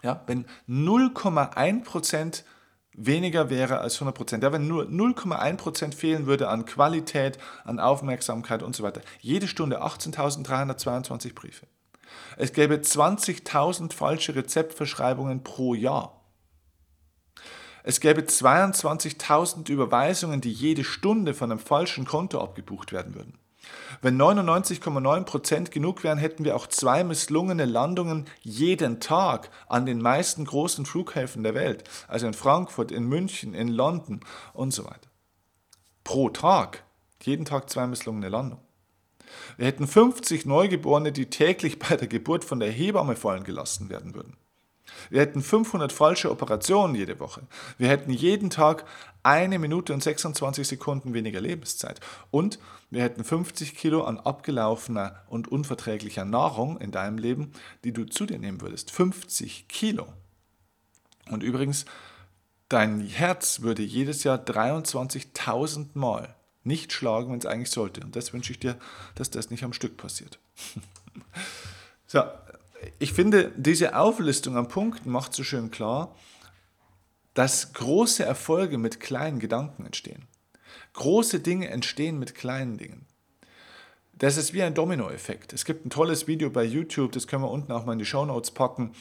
Ja, 0.01 0.23
wenn 0.25 0.45
0,1% 0.67 2.43
weniger 2.95 3.49
wäre 3.49 3.79
als 3.79 3.99
100%, 4.01 4.41
ja, 4.41 4.51
wenn 4.51 4.67
nur 4.67 4.85
0,1% 4.85 5.93
fehlen 5.93 6.25
würde 6.25 6.49
an 6.49 6.65
Qualität, 6.65 7.37
an 7.65 7.79
Aufmerksamkeit 7.79 8.63
und 8.63 8.75
so 8.75 8.81
weiter. 8.83 9.01
Jede 9.21 9.47
Stunde 9.47 9.83
18.322 9.83 11.35
Briefe. 11.35 11.67
Es 12.37 12.53
gäbe 12.53 12.75
20.000 12.75 13.93
falsche 13.93 14.35
Rezeptverschreibungen 14.35 15.43
pro 15.43 15.75
Jahr. 15.75 16.22
Es 17.83 17.99
gäbe 17.99 18.21
22.000 18.21 19.69
Überweisungen, 19.69 20.39
die 20.39 20.51
jede 20.51 20.83
Stunde 20.83 21.33
von 21.33 21.51
einem 21.51 21.59
falschen 21.59 22.05
Konto 22.05 22.41
abgebucht 22.41 22.93
werden 22.93 23.13
würden. 23.13 23.37
Wenn 24.01 24.19
99,9% 24.19 25.69
genug 25.69 26.03
wären, 26.03 26.17
hätten 26.17 26.43
wir 26.43 26.55
auch 26.55 26.67
zwei 26.67 27.03
misslungene 27.03 27.65
Landungen 27.65 28.25
jeden 28.41 28.99
Tag 28.99 29.49
an 29.67 29.85
den 29.85 30.01
meisten 30.01 30.45
großen 30.45 30.85
Flughäfen 30.85 31.43
der 31.43 31.55
Welt, 31.55 31.83
also 32.07 32.27
in 32.27 32.33
Frankfurt, 32.33 32.91
in 32.91 33.05
München, 33.05 33.53
in 33.53 33.69
London 33.69 34.21
und 34.53 34.71
so 34.71 34.85
weiter. 34.85 35.09
Pro 36.03 36.29
Tag, 36.29 36.83
jeden 37.21 37.45
Tag 37.45 37.69
zwei 37.69 37.87
misslungene 37.87 38.29
Landungen. 38.29 38.63
Wir 39.57 39.67
hätten 39.67 39.87
50 39.87 40.45
Neugeborene, 40.45 41.11
die 41.11 41.29
täglich 41.29 41.79
bei 41.79 41.95
der 41.95 42.07
Geburt 42.07 42.43
von 42.43 42.59
der 42.59 42.71
Hebamme 42.71 43.15
fallen 43.15 43.43
gelassen 43.43 43.89
werden 43.89 44.13
würden. 44.13 44.35
Wir 45.09 45.21
hätten 45.21 45.41
500 45.41 45.91
falsche 45.91 46.31
Operationen 46.31 46.95
jede 46.95 47.19
Woche. 47.19 47.41
Wir 47.77 47.89
hätten 47.89 48.11
jeden 48.11 48.49
Tag 48.49 48.85
eine 49.23 49.57
Minute 49.57 49.93
und 49.93 50.03
26 50.03 50.67
Sekunden 50.67 51.13
weniger 51.13 51.41
Lebenszeit. 51.41 51.99
Und 52.31 52.59
wir 52.89 53.01
hätten 53.01 53.23
50 53.23 53.75
Kilo 53.75 54.03
an 54.03 54.19
abgelaufener 54.19 55.23
und 55.27 55.47
unverträglicher 55.47 56.25
Nahrung 56.25 56.79
in 56.79 56.91
deinem 56.91 57.17
Leben, 57.17 57.51
die 57.83 57.93
du 57.93 58.05
zu 58.05 58.25
dir 58.25 58.37
nehmen 58.37 58.61
würdest. 58.61 58.91
50 58.91 59.67
Kilo. 59.67 60.07
Und 61.29 61.41
übrigens, 61.41 61.85
dein 62.69 63.01
Herz 63.01 63.61
würde 63.61 63.81
jedes 63.81 64.23
Jahr 64.23 64.37
23.000 64.37 65.89
Mal 65.93 66.35
nicht 66.63 66.93
schlagen, 66.93 67.31
wenn 67.31 67.39
es 67.39 67.45
eigentlich 67.45 67.71
sollte. 67.71 68.01
Und 68.01 68.15
das 68.15 68.33
wünsche 68.33 68.51
ich 68.51 68.59
dir, 68.59 68.77
dass 69.15 69.29
das 69.29 69.49
nicht 69.49 69.63
am 69.63 69.73
Stück 69.73 69.97
passiert. 69.97 70.39
so, 72.07 72.23
ich 72.99 73.13
finde, 73.13 73.51
diese 73.55 73.95
Auflistung 73.95 74.57
an 74.57 74.67
Punkten 74.67 75.11
macht 75.11 75.33
so 75.33 75.43
schön 75.43 75.71
klar, 75.71 76.15
dass 77.33 77.73
große 77.73 78.23
Erfolge 78.23 78.77
mit 78.77 78.99
kleinen 78.99 79.39
Gedanken 79.39 79.85
entstehen. 79.85 80.27
Große 80.93 81.39
Dinge 81.39 81.69
entstehen 81.69 82.19
mit 82.19 82.35
kleinen 82.35 82.77
Dingen. 82.77 83.05
Das 84.13 84.37
ist 84.37 84.53
wie 84.53 84.61
ein 84.61 84.75
Dominoeffekt. 84.75 85.53
Es 85.53 85.65
gibt 85.65 85.85
ein 85.85 85.89
tolles 85.89 86.27
Video 86.27 86.49
bei 86.49 86.63
YouTube, 86.63 87.11
das 87.11 87.27
können 87.27 87.43
wir 87.43 87.49
unten 87.49 87.71
auch 87.71 87.85
mal 87.85 87.93
in 87.93 87.99
die 87.99 88.05
Show 88.05 88.25
Notes 88.25 88.51
packen, 88.51 88.91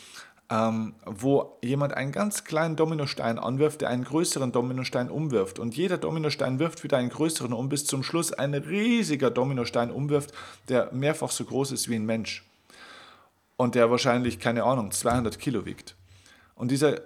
ähm, 0.50 0.94
wo 1.04 1.58
jemand 1.62 1.94
einen 1.94 2.12
ganz 2.12 2.44
kleinen 2.44 2.76
Dominostein 2.76 3.38
anwirft, 3.38 3.82
der 3.82 3.90
einen 3.90 4.04
größeren 4.04 4.52
Dominostein 4.52 5.10
umwirft. 5.10 5.58
Und 5.58 5.76
jeder 5.76 5.98
Dominostein 5.98 6.58
wirft 6.58 6.82
wieder 6.82 6.96
einen 6.96 7.10
größeren 7.10 7.52
um, 7.52 7.68
bis 7.68 7.84
zum 7.84 8.02
Schluss 8.02 8.32
ein 8.32 8.54
riesiger 8.54 9.30
Dominostein 9.30 9.90
umwirft, 9.90 10.32
der 10.68 10.90
mehrfach 10.92 11.30
so 11.30 11.44
groß 11.44 11.72
ist 11.72 11.88
wie 11.90 11.96
ein 11.96 12.06
Mensch 12.06 12.44
und 13.62 13.76
der 13.76 13.90
wahrscheinlich, 13.90 14.40
keine 14.40 14.64
Ahnung, 14.64 14.90
200 14.90 15.38
Kilo 15.38 15.64
wiegt. 15.64 15.96
Und 16.56 16.72
dieser 16.72 17.00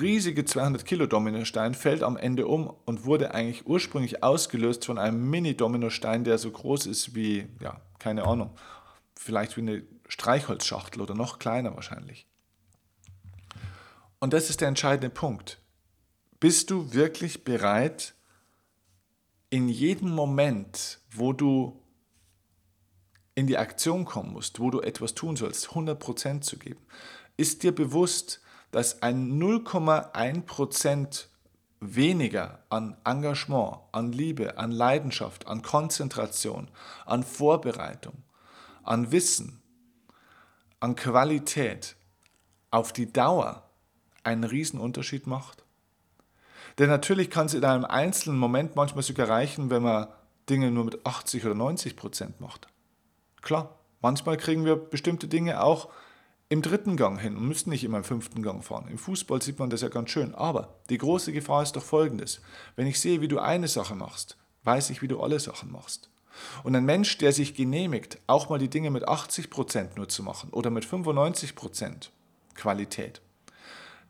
riesige 0.00 0.44
200 0.46 0.86
Kilo 0.86 1.06
Dominostein 1.06 1.74
fällt 1.74 2.02
am 2.02 2.16
Ende 2.16 2.46
um 2.46 2.72
und 2.86 3.04
wurde 3.04 3.34
eigentlich 3.34 3.66
ursprünglich 3.66 4.22
ausgelöst 4.22 4.86
von 4.86 4.96
einem 4.96 5.28
Mini-Dominostein, 5.28 6.24
der 6.24 6.38
so 6.38 6.50
groß 6.50 6.86
ist 6.86 7.14
wie, 7.14 7.46
ja, 7.60 7.80
keine 7.98 8.24
Ahnung, 8.26 8.56
vielleicht 9.14 9.56
wie 9.58 9.62
eine 9.62 9.82
Streichholzschachtel 10.08 11.02
oder 11.02 11.14
noch 11.14 11.38
kleiner 11.38 11.74
wahrscheinlich. 11.74 12.26
Und 14.18 14.32
das 14.32 14.48
ist 14.48 14.62
der 14.62 14.68
entscheidende 14.68 15.10
Punkt. 15.10 15.60
Bist 16.38 16.70
du 16.70 16.94
wirklich 16.94 17.44
bereit, 17.44 18.14
in 19.50 19.68
jedem 19.68 20.10
Moment, 20.10 21.00
wo 21.10 21.34
du 21.34 21.82
in 23.40 23.46
die 23.46 23.58
Aktion 23.58 24.04
kommen 24.04 24.34
musst, 24.34 24.60
wo 24.60 24.70
du 24.70 24.80
etwas 24.80 25.14
tun 25.14 25.34
sollst, 25.34 25.68
100% 25.70 26.42
zu 26.42 26.58
geben, 26.58 26.80
ist 27.38 27.62
dir 27.62 27.74
bewusst, 27.74 28.42
dass 28.70 29.02
ein 29.02 29.40
0,1% 29.40 31.24
weniger 31.80 32.62
an 32.68 32.98
Engagement, 33.04 33.78
an 33.92 34.12
Liebe, 34.12 34.58
an 34.58 34.70
Leidenschaft, 34.70 35.46
an 35.46 35.62
Konzentration, 35.62 36.68
an 37.06 37.22
Vorbereitung, 37.22 38.22
an 38.82 39.10
Wissen, 39.10 39.62
an 40.78 40.94
Qualität 40.94 41.96
auf 42.70 42.92
die 42.92 43.10
Dauer 43.10 43.70
einen 44.22 44.44
Riesenunterschied 44.44 45.26
macht? 45.26 45.64
Denn 46.78 46.90
natürlich 46.90 47.30
kann 47.30 47.46
es 47.46 47.54
in 47.54 47.64
einem 47.64 47.86
einzelnen 47.86 48.38
Moment 48.38 48.76
manchmal 48.76 49.02
sogar 49.02 49.30
reichen, 49.30 49.70
wenn 49.70 49.82
man 49.82 50.08
Dinge 50.50 50.70
nur 50.70 50.84
mit 50.84 51.06
80 51.06 51.46
oder 51.46 51.54
90 51.54 51.96
Prozent 51.96 52.40
macht. 52.40 52.68
Klar, 53.42 53.78
manchmal 54.00 54.36
kriegen 54.36 54.64
wir 54.64 54.76
bestimmte 54.76 55.28
Dinge 55.28 55.62
auch 55.62 55.88
im 56.48 56.62
dritten 56.62 56.96
Gang 56.96 57.20
hin 57.20 57.36
und 57.36 57.46
müssen 57.46 57.70
nicht 57.70 57.84
immer 57.84 57.98
im 57.98 58.04
fünften 58.04 58.42
Gang 58.42 58.64
fahren. 58.64 58.88
Im 58.90 58.98
Fußball 58.98 59.40
sieht 59.40 59.60
man 59.60 59.70
das 59.70 59.82
ja 59.82 59.88
ganz 59.88 60.10
schön. 60.10 60.34
Aber 60.34 60.80
die 60.90 60.98
große 60.98 61.32
Gefahr 61.32 61.62
ist 61.62 61.76
doch 61.76 61.82
folgendes. 61.82 62.40
Wenn 62.74 62.88
ich 62.88 62.98
sehe, 62.98 63.20
wie 63.20 63.28
du 63.28 63.38
eine 63.38 63.68
Sache 63.68 63.94
machst, 63.94 64.36
weiß 64.64 64.90
ich, 64.90 65.00
wie 65.00 65.08
du 65.08 65.20
alle 65.20 65.38
Sachen 65.38 65.70
machst. 65.70 66.10
Und 66.64 66.74
ein 66.74 66.84
Mensch, 66.84 67.18
der 67.18 67.32
sich 67.32 67.54
genehmigt, 67.54 68.18
auch 68.26 68.48
mal 68.48 68.58
die 68.58 68.70
Dinge 68.70 68.90
mit 68.90 69.08
80% 69.08 69.96
nur 69.96 70.08
zu 70.08 70.22
machen 70.22 70.50
oder 70.50 70.70
mit 70.70 70.84
95% 70.84 72.08
Qualität, 72.54 73.20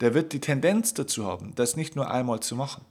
der 0.01 0.15
wird 0.15 0.33
die 0.33 0.41
Tendenz 0.41 0.95
dazu 0.95 1.27
haben, 1.27 1.55
das 1.55 1.77
nicht 1.77 1.95
nur 1.95 2.11
einmal 2.11 2.41
zu 2.41 2.57
machen. 2.57 2.85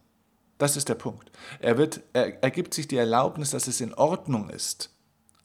Das 0.59 0.77
ist 0.77 0.89
der 0.89 0.95
Punkt. 0.95 1.31
Er, 1.59 1.77
wird, 1.77 2.01
er, 2.13 2.43
er 2.43 2.51
gibt 2.51 2.73
sich 2.73 2.87
die 2.87 2.97
Erlaubnis, 2.97 3.51
dass 3.51 3.67
es 3.67 3.81
in 3.81 3.93
Ordnung 3.93 4.49
ist, 4.49 4.91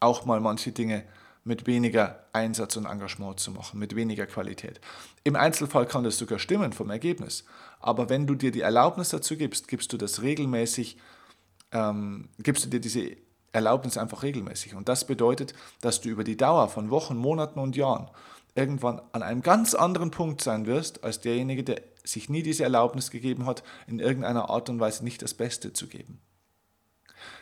auch 0.04 0.24
mal 0.24 0.40
manche 0.40 0.72
Dinge 0.72 1.04
mit 1.44 1.66
weniger 1.66 2.24
Einsatz 2.32 2.76
und 2.76 2.86
Engagement 2.86 3.38
zu 3.38 3.50
machen, 3.50 3.78
mit 3.78 3.94
weniger 3.94 4.26
Qualität. 4.26 4.80
Im 5.24 5.36
Einzelfall 5.36 5.86
kann 5.86 6.04
das 6.04 6.16
sogar 6.16 6.38
stimmen 6.38 6.72
vom 6.72 6.90
Ergebnis. 6.90 7.44
Aber 7.80 8.08
wenn 8.08 8.26
du 8.26 8.34
dir 8.34 8.50
die 8.50 8.62
Erlaubnis 8.62 9.10
dazu 9.10 9.36
gibst, 9.36 9.68
gibst 9.68 9.92
du 9.92 9.98
das 9.98 10.22
regelmäßig, 10.22 10.96
ähm, 11.72 12.30
gibst 12.38 12.64
du 12.64 12.70
dir 12.70 12.80
diese 12.80 13.16
Erlaubnis 13.52 13.98
einfach 13.98 14.22
regelmäßig. 14.22 14.74
Und 14.74 14.88
das 14.88 15.06
bedeutet, 15.06 15.54
dass 15.82 16.00
du 16.00 16.08
über 16.08 16.24
die 16.24 16.36
Dauer 16.36 16.68
von 16.68 16.90
Wochen, 16.90 17.16
Monaten 17.16 17.58
und 17.58 17.76
Jahren 17.76 18.10
irgendwann 18.54 19.02
an 19.12 19.22
einem 19.22 19.42
ganz 19.42 19.74
anderen 19.74 20.10
Punkt 20.10 20.42
sein 20.42 20.66
wirst, 20.66 21.04
als 21.04 21.20
derjenige, 21.20 21.62
der 21.62 21.82
sich 22.04 22.28
nie 22.28 22.42
diese 22.42 22.64
Erlaubnis 22.64 23.10
gegeben 23.10 23.46
hat, 23.46 23.62
in 23.86 23.98
irgendeiner 23.98 24.48
Art 24.50 24.68
und 24.68 24.80
Weise 24.80 25.04
nicht 25.04 25.22
das 25.22 25.34
Beste 25.34 25.72
zu 25.72 25.88
geben. 25.88 26.20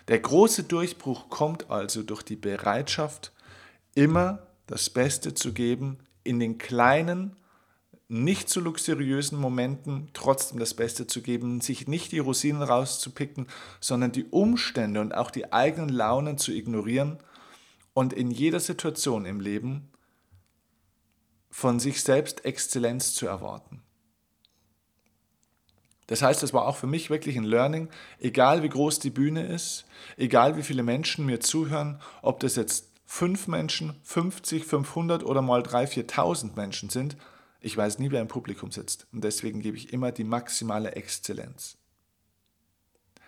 Der 0.08 0.18
große 0.18 0.64
Durchbruch 0.64 1.28
kommt 1.28 1.70
also 1.70 2.02
durch 2.02 2.22
die 2.22 2.36
Bereitschaft, 2.36 3.32
immer 3.94 4.46
das 4.66 4.90
Beste 4.90 5.34
zu 5.34 5.52
geben, 5.52 5.98
in 6.24 6.40
den 6.40 6.58
kleinen, 6.58 7.36
nicht 8.08 8.50
so 8.50 8.60
luxuriösen 8.60 9.38
Momenten 9.38 10.10
trotzdem 10.12 10.58
das 10.58 10.74
Beste 10.74 11.06
zu 11.06 11.22
geben, 11.22 11.60
sich 11.60 11.88
nicht 11.88 12.12
die 12.12 12.18
Rosinen 12.18 12.62
rauszupicken, 12.62 13.46
sondern 13.80 14.12
die 14.12 14.24
Umstände 14.24 15.00
und 15.00 15.14
auch 15.14 15.30
die 15.30 15.52
eigenen 15.52 15.88
Launen 15.88 16.36
zu 16.36 16.52
ignorieren 16.52 17.18
und 17.94 18.12
in 18.12 18.30
jeder 18.30 18.60
Situation 18.60 19.24
im 19.24 19.40
Leben 19.40 19.90
von 21.50 21.80
sich 21.80 22.02
selbst 22.02 22.44
Exzellenz 22.44 23.14
zu 23.14 23.26
erwarten. 23.26 23.82
Das 26.12 26.20
heißt, 26.20 26.42
es 26.42 26.52
war 26.52 26.68
auch 26.68 26.76
für 26.76 26.86
mich 26.86 27.08
wirklich 27.08 27.38
ein 27.38 27.44
Learning, 27.44 27.88
egal 28.18 28.62
wie 28.62 28.68
groß 28.68 28.98
die 28.98 29.08
Bühne 29.08 29.46
ist, 29.46 29.86
egal 30.18 30.58
wie 30.58 30.62
viele 30.62 30.82
Menschen 30.82 31.24
mir 31.24 31.40
zuhören, 31.40 32.02
ob 32.20 32.38
das 32.40 32.56
jetzt 32.56 32.90
fünf 33.06 33.48
Menschen, 33.48 33.98
50, 34.02 34.66
500 34.66 35.24
oder 35.24 35.40
mal 35.40 35.62
3.000, 35.62 36.10
4.000 36.10 36.54
Menschen 36.54 36.90
sind, 36.90 37.16
ich 37.62 37.74
weiß 37.74 37.98
nie, 37.98 38.10
wer 38.10 38.20
im 38.20 38.28
Publikum 38.28 38.70
sitzt. 38.72 39.06
Und 39.10 39.24
deswegen 39.24 39.62
gebe 39.62 39.78
ich 39.78 39.94
immer 39.94 40.12
die 40.12 40.24
maximale 40.24 40.96
Exzellenz. 40.96 41.78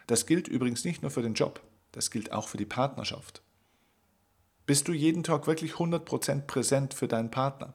Das 0.07 0.27
gilt 0.27 0.47
übrigens 0.47 0.85
nicht 0.85 1.01
nur 1.01 1.11
für 1.11 1.23
den 1.23 1.33
Job, 1.33 1.63
das 1.91 2.11
gilt 2.11 2.33
auch 2.33 2.49
für 2.49 2.59
die 2.59 2.67
Partnerschaft. 2.67 3.41
Bist 4.67 4.89
du 4.89 4.93
jeden 4.93 5.23
Tag 5.23 5.47
wirklich 5.47 5.77
100% 5.77 6.43
präsent 6.43 6.93
für 6.93 7.09
deinen 7.09 7.31
Partner? 7.31 7.73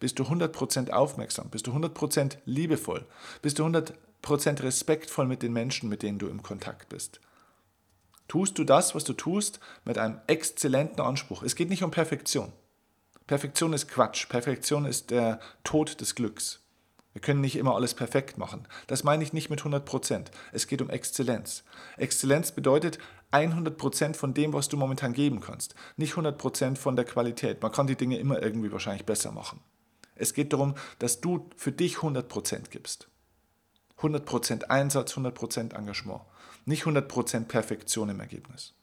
Bist 0.00 0.18
du 0.18 0.22
100% 0.22 0.88
aufmerksam? 0.88 1.50
Bist 1.50 1.66
du 1.66 1.72
100% 1.72 2.38
liebevoll? 2.46 3.04
Bist 3.42 3.58
du 3.58 3.66
100% 3.66 3.92
respektvoll 4.30 5.26
mit 5.26 5.42
den 5.42 5.52
Menschen, 5.52 5.88
mit 5.88 6.02
denen 6.02 6.18
du 6.18 6.28
im 6.28 6.42
Kontakt 6.42 6.88
bist? 6.88 7.20
Tust 8.28 8.58
du 8.58 8.64
das, 8.64 8.94
was 8.94 9.04
du 9.04 9.14
tust, 9.14 9.58
mit 9.84 9.96
einem 9.96 10.20
exzellenten 10.26 11.00
Anspruch? 11.00 11.42
Es 11.42 11.54
geht 11.54 11.70
nicht 11.70 11.82
um 11.82 11.90
Perfektion. 11.90 12.52
Perfektion 13.26 13.72
ist 13.72 13.88
Quatsch. 13.88 14.28
Perfektion 14.28 14.84
ist 14.84 15.10
der 15.10 15.40
Tod 15.64 16.00
des 16.00 16.14
Glücks. 16.14 16.60
Wir 17.12 17.22
können 17.22 17.40
nicht 17.40 17.56
immer 17.56 17.74
alles 17.74 17.94
perfekt 17.94 18.38
machen. 18.38 18.68
Das 18.86 19.02
meine 19.02 19.24
ich 19.24 19.32
nicht 19.32 19.50
mit 19.50 19.60
100 19.60 19.84
Prozent. 19.84 20.30
Es 20.52 20.66
geht 20.66 20.80
um 20.80 20.90
Exzellenz. 20.90 21.64
Exzellenz 21.96 22.52
bedeutet 22.52 22.98
100 23.30 23.76
Prozent 23.76 24.16
von 24.16 24.34
dem, 24.34 24.52
was 24.52 24.68
du 24.68 24.76
momentan 24.76 25.14
geben 25.14 25.40
kannst. 25.40 25.74
Nicht 25.96 26.12
100 26.12 26.38
Prozent 26.38 26.78
von 26.78 26.96
der 26.96 27.04
Qualität. 27.04 27.60
Man 27.60 27.72
kann 27.72 27.86
die 27.86 27.96
Dinge 27.96 28.18
immer 28.18 28.42
irgendwie 28.42 28.72
wahrscheinlich 28.72 29.04
besser 29.04 29.32
machen. 29.32 29.60
Es 30.14 30.32
geht 30.32 30.52
darum, 30.52 30.74
dass 30.98 31.20
du 31.20 31.48
für 31.56 31.72
dich 31.72 31.96
100 31.96 32.28
Prozent 32.28 32.70
gibst. 32.70 33.07
100 33.98 34.24
Prozent 34.24 34.70
Einsatz, 34.70 35.12
100 35.12 35.34
Prozent 35.34 35.74
Engagement. 35.74 36.22
Nicht 36.64 36.82
100 36.82 37.06
Prozent 37.08 37.48
Perfektion 37.48 38.08
im 38.08 38.20
Ergebnis. 38.20 38.74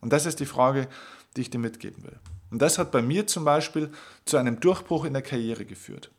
Und 0.00 0.12
das 0.12 0.26
ist 0.26 0.40
die 0.40 0.46
Frage, 0.46 0.88
die 1.36 1.42
ich 1.42 1.50
dir 1.50 1.58
mitgeben 1.58 2.04
will. 2.04 2.18
Und 2.50 2.60
das 2.60 2.78
hat 2.78 2.92
bei 2.92 3.02
mir 3.02 3.26
zum 3.26 3.44
Beispiel 3.44 3.90
zu 4.24 4.36
einem 4.36 4.60
Durchbruch 4.60 5.04
in 5.04 5.12
der 5.12 5.22
Karriere 5.22 5.64
geführt. 5.64 6.10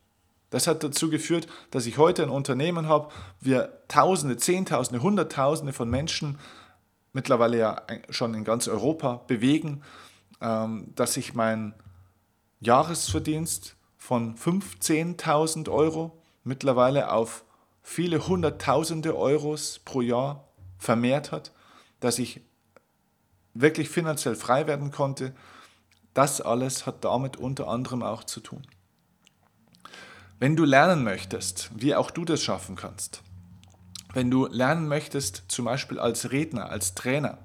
Das 0.50 0.66
hat 0.66 0.84
dazu 0.84 1.08
geführt, 1.08 1.46
dass 1.70 1.86
ich 1.86 1.98
heute 1.98 2.22
ein 2.22 2.28
Unternehmen 2.28 2.88
habe, 2.88 3.12
wir 3.40 3.80
Tausende, 3.88 4.36
Zehntausende, 4.36 5.02
Hunderttausende 5.02 5.72
von 5.72 5.88
Menschen, 5.88 6.38
mittlerweile 7.12 7.58
ja 7.58 7.82
schon 8.10 8.34
in 8.34 8.44
ganz 8.44 8.68
Europa, 8.68 9.22
bewegen, 9.26 9.82
ähm, 10.40 10.92
dass 10.94 11.16
ich 11.16 11.34
mein 11.34 11.74
Jahresverdienst 12.60 13.76
von 13.96 14.36
15.000 14.36 15.70
Euro 15.70 16.22
mittlerweile 16.44 17.10
auf 17.10 17.45
viele 17.88 18.26
Hunderttausende 18.26 19.16
Euros 19.16 19.78
pro 19.84 20.00
Jahr 20.00 20.48
vermehrt 20.76 21.30
hat, 21.30 21.52
dass 22.00 22.18
ich 22.18 22.40
wirklich 23.54 23.88
finanziell 23.88 24.34
frei 24.34 24.66
werden 24.66 24.90
konnte 24.90 25.32
das 26.16 26.40
alles 26.40 26.86
hat 26.86 27.04
damit 27.04 27.36
unter 27.36 27.68
anderem 27.68 28.02
auch 28.02 28.24
zu 28.24 28.40
tun. 28.40 28.66
Wenn 30.38 30.56
du 30.56 30.64
lernen 30.64 31.04
möchtest, 31.04 31.70
wie 31.74 31.94
auch 31.94 32.10
du 32.10 32.24
das 32.24 32.42
schaffen 32.42 32.74
kannst, 32.74 33.22
wenn 34.14 34.30
du 34.30 34.46
lernen 34.46 34.88
möchtest, 34.88 35.44
zum 35.48 35.66
Beispiel 35.66 35.98
als 35.98 36.32
Redner, 36.32 36.70
als 36.70 36.94
Trainer 36.94 37.36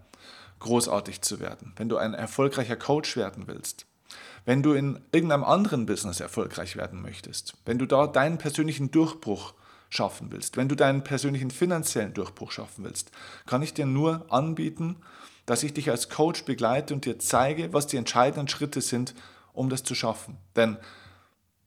großartig 0.60 1.22
zu 1.22 1.42
werden, 1.42 1.74
wenn 1.76 1.90
du 1.90 1.98
ein 1.98 2.14
erfolgreicher 2.14 2.78
Coach 2.78 3.18
werden 3.18 3.48
willst, 3.48 3.88
wenn 4.46 4.64
du 4.64 4.72
in 4.72 5.02
irgendeinem 5.12 5.44
anderen 5.44 5.86
Business 5.86 6.22
erfolgreich 6.22 6.78
werden 6.78 7.02
möchtest, 7.02 7.56
wenn 7.66 7.78
du 7.78 7.86
da 7.86 8.08
deinen 8.08 8.38
persönlichen 8.38 8.90
Durchbruch 8.90 9.54
schaffen 9.92 10.32
willst, 10.32 10.58
wenn 10.58 10.70
du 10.70 10.76
deinen 10.76 11.04
persönlichen 11.04 11.52
finanziellen 11.52 12.14
Durchbruch 12.14 12.52
schaffen 12.52 12.86
willst, 12.86 13.12
kann 13.46 13.62
ich 13.62 13.74
dir 13.74 13.86
nur 13.86 14.26
anbieten, 14.30 14.96
dass 15.46 15.64
ich 15.64 15.74
dich 15.74 15.90
als 15.90 16.10
Coach 16.10 16.46
begleite 16.46 16.94
und 16.94 17.06
dir 17.06 17.20
zeige, 17.20 17.74
was 17.74 17.88
die 17.88 17.98
entscheidenden 17.98 18.48
Schritte 18.48 18.82
sind, 18.82 19.14
um 19.54 19.70
das 19.70 19.84
zu 19.84 19.94
schaffen. 19.94 20.38
Denn 20.56 20.78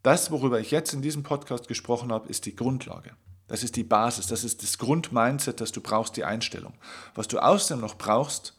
das, 0.02 0.30
worüber 0.30 0.58
ich 0.58 0.70
jetzt 0.70 0.94
in 0.94 1.02
diesem 1.02 1.22
Podcast 1.22 1.68
gesprochen 1.68 2.10
habe, 2.10 2.28
ist 2.28 2.46
die 2.46 2.56
Grundlage. 2.56 3.12
Das 3.46 3.62
ist 3.62 3.76
die 3.76 3.84
Basis, 3.84 4.26
das 4.26 4.42
ist 4.42 4.62
das 4.62 4.78
Grundmindset, 4.78 5.60
das 5.60 5.70
du 5.70 5.82
brauchst, 5.82 6.16
die 6.16 6.24
Einstellung. 6.24 6.74
Was 7.14 7.28
du 7.28 7.38
außerdem 7.38 7.80
noch 7.80 7.96
brauchst, 7.96 8.56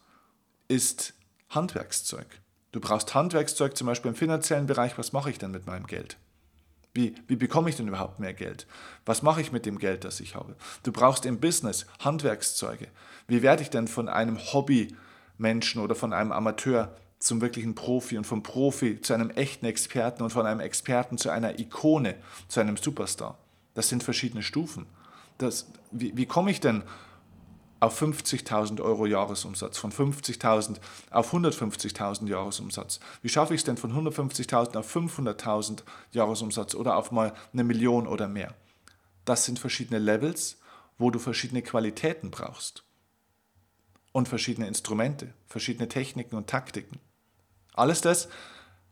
ist 0.67 1.15
Handwerkszeug. 1.49 2.27
Du 2.71 2.79
brauchst 2.79 3.15
Handwerkszeug 3.15 3.75
zum 3.75 3.87
Beispiel 3.87 4.09
im 4.09 4.15
finanziellen 4.15 4.67
Bereich. 4.67 4.97
Was 4.97 5.11
mache 5.11 5.31
ich 5.31 5.39
denn 5.39 5.51
mit 5.51 5.65
meinem 5.65 5.87
Geld? 5.87 6.17
Wie, 6.95 7.13
wie 7.27 7.35
bekomme 7.35 7.69
ich 7.69 7.75
denn 7.75 7.89
überhaupt 7.89 8.19
mehr 8.19 8.33
Geld? 8.33 8.65
Was 9.05 9.21
mache 9.21 9.41
ich 9.41 9.51
mit 9.51 9.65
dem 9.65 9.77
Geld, 9.77 10.05
das 10.05 10.21
ich 10.21 10.33
habe? 10.33 10.55
Du 10.83 10.93
brauchst 10.93 11.25
im 11.25 11.41
Business 11.41 11.85
Handwerkszeuge. 11.99 12.87
Wie 13.27 13.41
werde 13.41 13.63
ich 13.63 13.69
denn 13.69 13.89
von 13.89 14.07
einem 14.07 14.39
Hobby 14.39 14.95
Menschen 15.37 15.81
oder 15.81 15.93
von 15.93 16.13
einem 16.13 16.31
Amateur 16.31 16.95
zum 17.19 17.41
wirklichen 17.41 17.75
Profi 17.75 18.17
und 18.17 18.25
vom 18.25 18.43
Profi 18.43 19.01
zu 19.01 19.13
einem 19.13 19.29
echten 19.29 19.65
Experten 19.65 20.23
und 20.23 20.29
von 20.29 20.45
einem 20.45 20.61
Experten 20.61 21.17
zu 21.17 21.29
einer 21.29 21.59
Ikone, 21.59 22.15
zu 22.47 22.61
einem 22.61 22.77
Superstar. 22.77 23.37
Das 23.73 23.89
sind 23.89 24.03
verschiedene 24.03 24.43
Stufen. 24.43 24.85
Das, 25.37 25.67
wie, 25.91 26.15
wie 26.15 26.25
komme 26.25 26.51
ich 26.51 26.61
denn 26.61 26.83
auf 27.85 28.01
50.000 28.01 28.81
Euro 28.81 29.05
Jahresumsatz, 29.05 29.77
von 29.77 29.91
50.000 29.91 30.77
auf 31.11 31.33
150.000 31.33 32.27
Jahresumsatz? 32.27 32.99
Wie 33.21 33.29
schaffe 33.29 33.53
ich 33.53 33.61
es 33.61 33.65
denn 33.65 33.77
von 33.77 33.93
150.000 33.93 34.77
auf 34.77 34.95
500.000 34.95 35.83
Jahresumsatz 36.11 36.73
oder 36.73 36.97
auf 36.97 37.11
mal 37.11 37.33
eine 37.53 37.63
Million 37.63 38.07
oder 38.07 38.27
mehr? 38.27 38.55
Das 39.23 39.45
sind 39.45 39.59
verschiedene 39.59 39.99
Levels, 39.99 40.59
wo 40.97 41.11
du 41.11 41.19
verschiedene 41.19 41.61
Qualitäten 41.61 42.31
brauchst 42.31 42.83
und 44.11 44.27
verschiedene 44.27 44.67
Instrumente, 44.67 45.33
verschiedene 45.45 45.87
Techniken 45.87 46.35
und 46.35 46.47
Taktiken. 46.47 46.99
Alles 47.73 48.01
das 48.01 48.29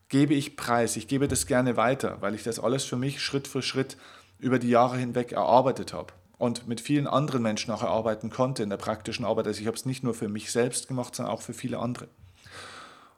gebe 0.09 0.35
ich 0.35 0.55
preis, 0.55 0.97
ich 0.97 1.07
gebe 1.07 1.27
das 1.27 1.47
gerne 1.47 1.77
weiter, 1.77 2.21
weil 2.21 2.35
ich 2.35 2.43
das 2.43 2.59
alles 2.59 2.83
für 2.83 2.97
mich 2.97 3.21
Schritt 3.21 3.47
für 3.47 3.63
Schritt 3.63 3.97
über 4.37 4.59
die 4.59 4.69
Jahre 4.69 4.97
hinweg 4.97 5.31
erarbeitet 5.31 5.93
habe 5.93 6.13
und 6.43 6.67
mit 6.67 6.81
vielen 6.81 7.07
anderen 7.07 7.41
Menschen 7.41 7.71
auch 7.71 7.83
erarbeiten 7.83 8.29
konnte 8.29 8.63
in 8.63 8.69
der 8.69 8.75
praktischen 8.75 9.23
Arbeit. 9.23 9.47
Also 9.47 9.61
ich 9.61 9.67
habe 9.67 9.77
es 9.77 9.85
nicht 9.85 10.03
nur 10.03 10.13
für 10.13 10.27
mich 10.27 10.51
selbst 10.51 10.89
gemacht, 10.89 11.15
sondern 11.15 11.33
auch 11.33 11.41
für 11.41 11.53
viele 11.53 11.79
andere. 11.79 12.09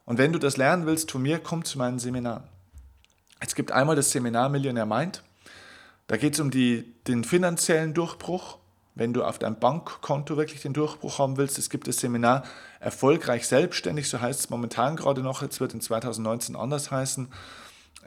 Und 0.06 0.20
wenn 0.20 0.32
du 0.32 0.38
das 0.38 0.58
lernen 0.58 0.86
willst 0.86 1.10
von 1.10 1.24
mir, 1.24 1.40
komm 1.40 1.66
zu 1.66 1.80
meinen 1.80 1.98
Seminaren. 1.98 2.44
Es 3.40 3.56
gibt 3.56 3.72
einmal 3.72 3.96
das 3.96 4.12
Seminar 4.12 4.50
Millionär 4.50 4.86
Mind. 4.86 5.24
Da 6.06 6.18
geht 6.18 6.36
es 6.36 6.40
um 6.40 6.52
die, 6.52 6.94
den 7.08 7.24
finanziellen 7.24 7.96
Durchbruch 7.96 8.60
wenn 8.96 9.12
du 9.12 9.24
auf 9.24 9.38
deinem 9.38 9.60
Bankkonto 9.60 10.38
wirklich 10.38 10.62
den 10.62 10.72
Durchbruch 10.72 11.20
haben 11.20 11.36
willst. 11.36 11.58
Es 11.58 11.70
gibt 11.70 11.88
das 11.88 11.98
Seminar 11.98 12.44
Erfolgreich 12.80 13.46
Selbstständig, 13.46 14.10
so 14.10 14.22
heißt 14.22 14.40
es 14.40 14.50
momentan 14.50 14.96
gerade 14.96 15.22
noch. 15.22 15.42
Jetzt 15.42 15.60
wird 15.60 15.74
in 15.74 15.82
2019 15.82 16.56
anders 16.56 16.92
heißen. 16.92 17.28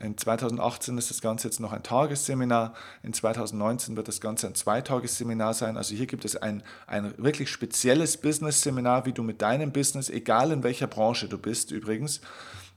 In 0.00 0.16
2018 0.16 0.96
ist 0.96 1.10
das 1.10 1.20
Ganze 1.20 1.48
jetzt 1.48 1.60
noch 1.60 1.72
ein 1.72 1.82
Tagesseminar. 1.82 2.74
In 3.02 3.12
2019 3.12 3.96
wird 3.96 4.08
das 4.08 4.20
Ganze 4.20 4.46
ein 4.46 4.54
Zweitagesseminar 4.54 5.54
sein. 5.54 5.76
Also 5.76 5.94
hier 5.94 6.06
gibt 6.06 6.24
es 6.24 6.36
ein, 6.36 6.62
ein 6.86 7.14
wirklich 7.18 7.50
spezielles 7.50 8.16
Business-Seminar, 8.16 9.06
wie 9.06 9.12
du 9.12 9.22
mit 9.22 9.42
deinem 9.42 9.72
Business, 9.72 10.08
egal 10.08 10.52
in 10.52 10.62
welcher 10.62 10.86
Branche 10.86 11.28
du 11.28 11.38
bist 11.38 11.70
übrigens, 11.70 12.20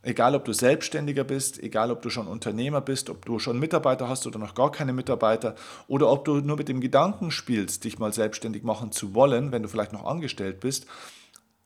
Egal, 0.04 0.34
ob 0.34 0.46
du 0.46 0.54
Selbstständiger 0.54 1.24
bist, 1.24 1.62
egal, 1.62 1.92
ob 1.92 2.02
du 2.02 2.10
schon 2.10 2.26
Unternehmer 2.26 2.82
bist, 2.82 3.12
ob 3.12 3.24
du 3.24 3.38
schon 3.38 3.60
Mitarbeiter 3.60 4.10
hast 4.10 4.26
oder 4.26 4.40
noch 4.40 4.56
gar 4.56 4.72
keine 4.72 4.94
Mitarbeiter 4.94 5.54
oder 5.88 6.10
ob 6.10 6.26
du 6.26 6.38
nur 6.38 6.58
mit 6.58 6.70
dem 6.70 6.82
Gedanken 6.82 7.30
spielst, 7.30 7.84
dich 7.84 8.00
mal 8.00 8.12
selbstständig 8.12 8.64
machen 8.64 8.92
zu 8.92 9.14
wollen, 9.14 9.52
wenn 9.52 9.62
du 9.62 9.70
vielleicht 9.70 9.94
noch 9.94 10.06
angestellt 10.06 10.60
bist. 10.60 10.88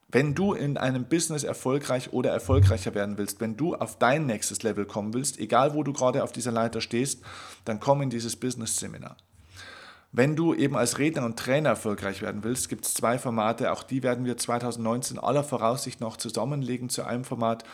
Wenn 0.08 0.36
du 0.36 0.54
in 0.54 0.78
einem 0.78 1.06
Business 1.06 1.44
erfolgreich 1.44 2.14
oder 2.14 2.30
erfolgreicher 2.30 2.94
werden 2.94 3.18
willst, 3.18 3.42
wenn 3.42 3.58
du 3.58 3.76
auf 3.76 3.98
dein 3.98 4.28
nächstes 4.28 4.62
Level 4.64 4.86
kommen 4.86 5.14
willst, 5.14 5.40
egal 5.40 5.74
wo 5.74 5.84
du 5.84 5.94
gerade 5.94 6.24
auf 6.24 6.32
dieser 6.32 6.52
Leiter 6.52 6.80
stehst, 6.80 7.24
dann 7.66 7.80
komm 7.80 8.02
in 8.02 8.10
dieses 8.10 8.36
Business-Seminar. 8.36 9.18
Wenn 10.12 10.38
du 10.38 10.54
eben 10.54 10.78
als 10.78 10.98
Redner 11.00 11.26
und 11.26 11.38
Trainer 11.38 11.70
erfolgreich 11.70 12.22
werden 12.22 12.44
willst, 12.44 12.70
gibt 12.70 12.86
es 12.86 12.94
zwei 12.94 13.18
Formate. 13.20 13.72
Auch 13.74 13.84
die 13.84 14.02
werden 14.02 14.24
wir 14.24 14.38
2019 14.38 15.20
aller 15.20 15.44
Voraussicht 15.44 16.00
noch 16.00 16.16
zusammenlegen 16.16 16.88
zu 16.88 17.04
einem 17.04 17.26
Format. 17.26 17.66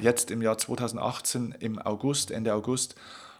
Jetzt 0.00 0.30
im 0.30 0.40
Jahr 0.40 0.56
2018, 0.56 1.54
im 1.58 1.78
August, 1.78 2.30
Ende 2.30 2.54
August, 2.54 2.94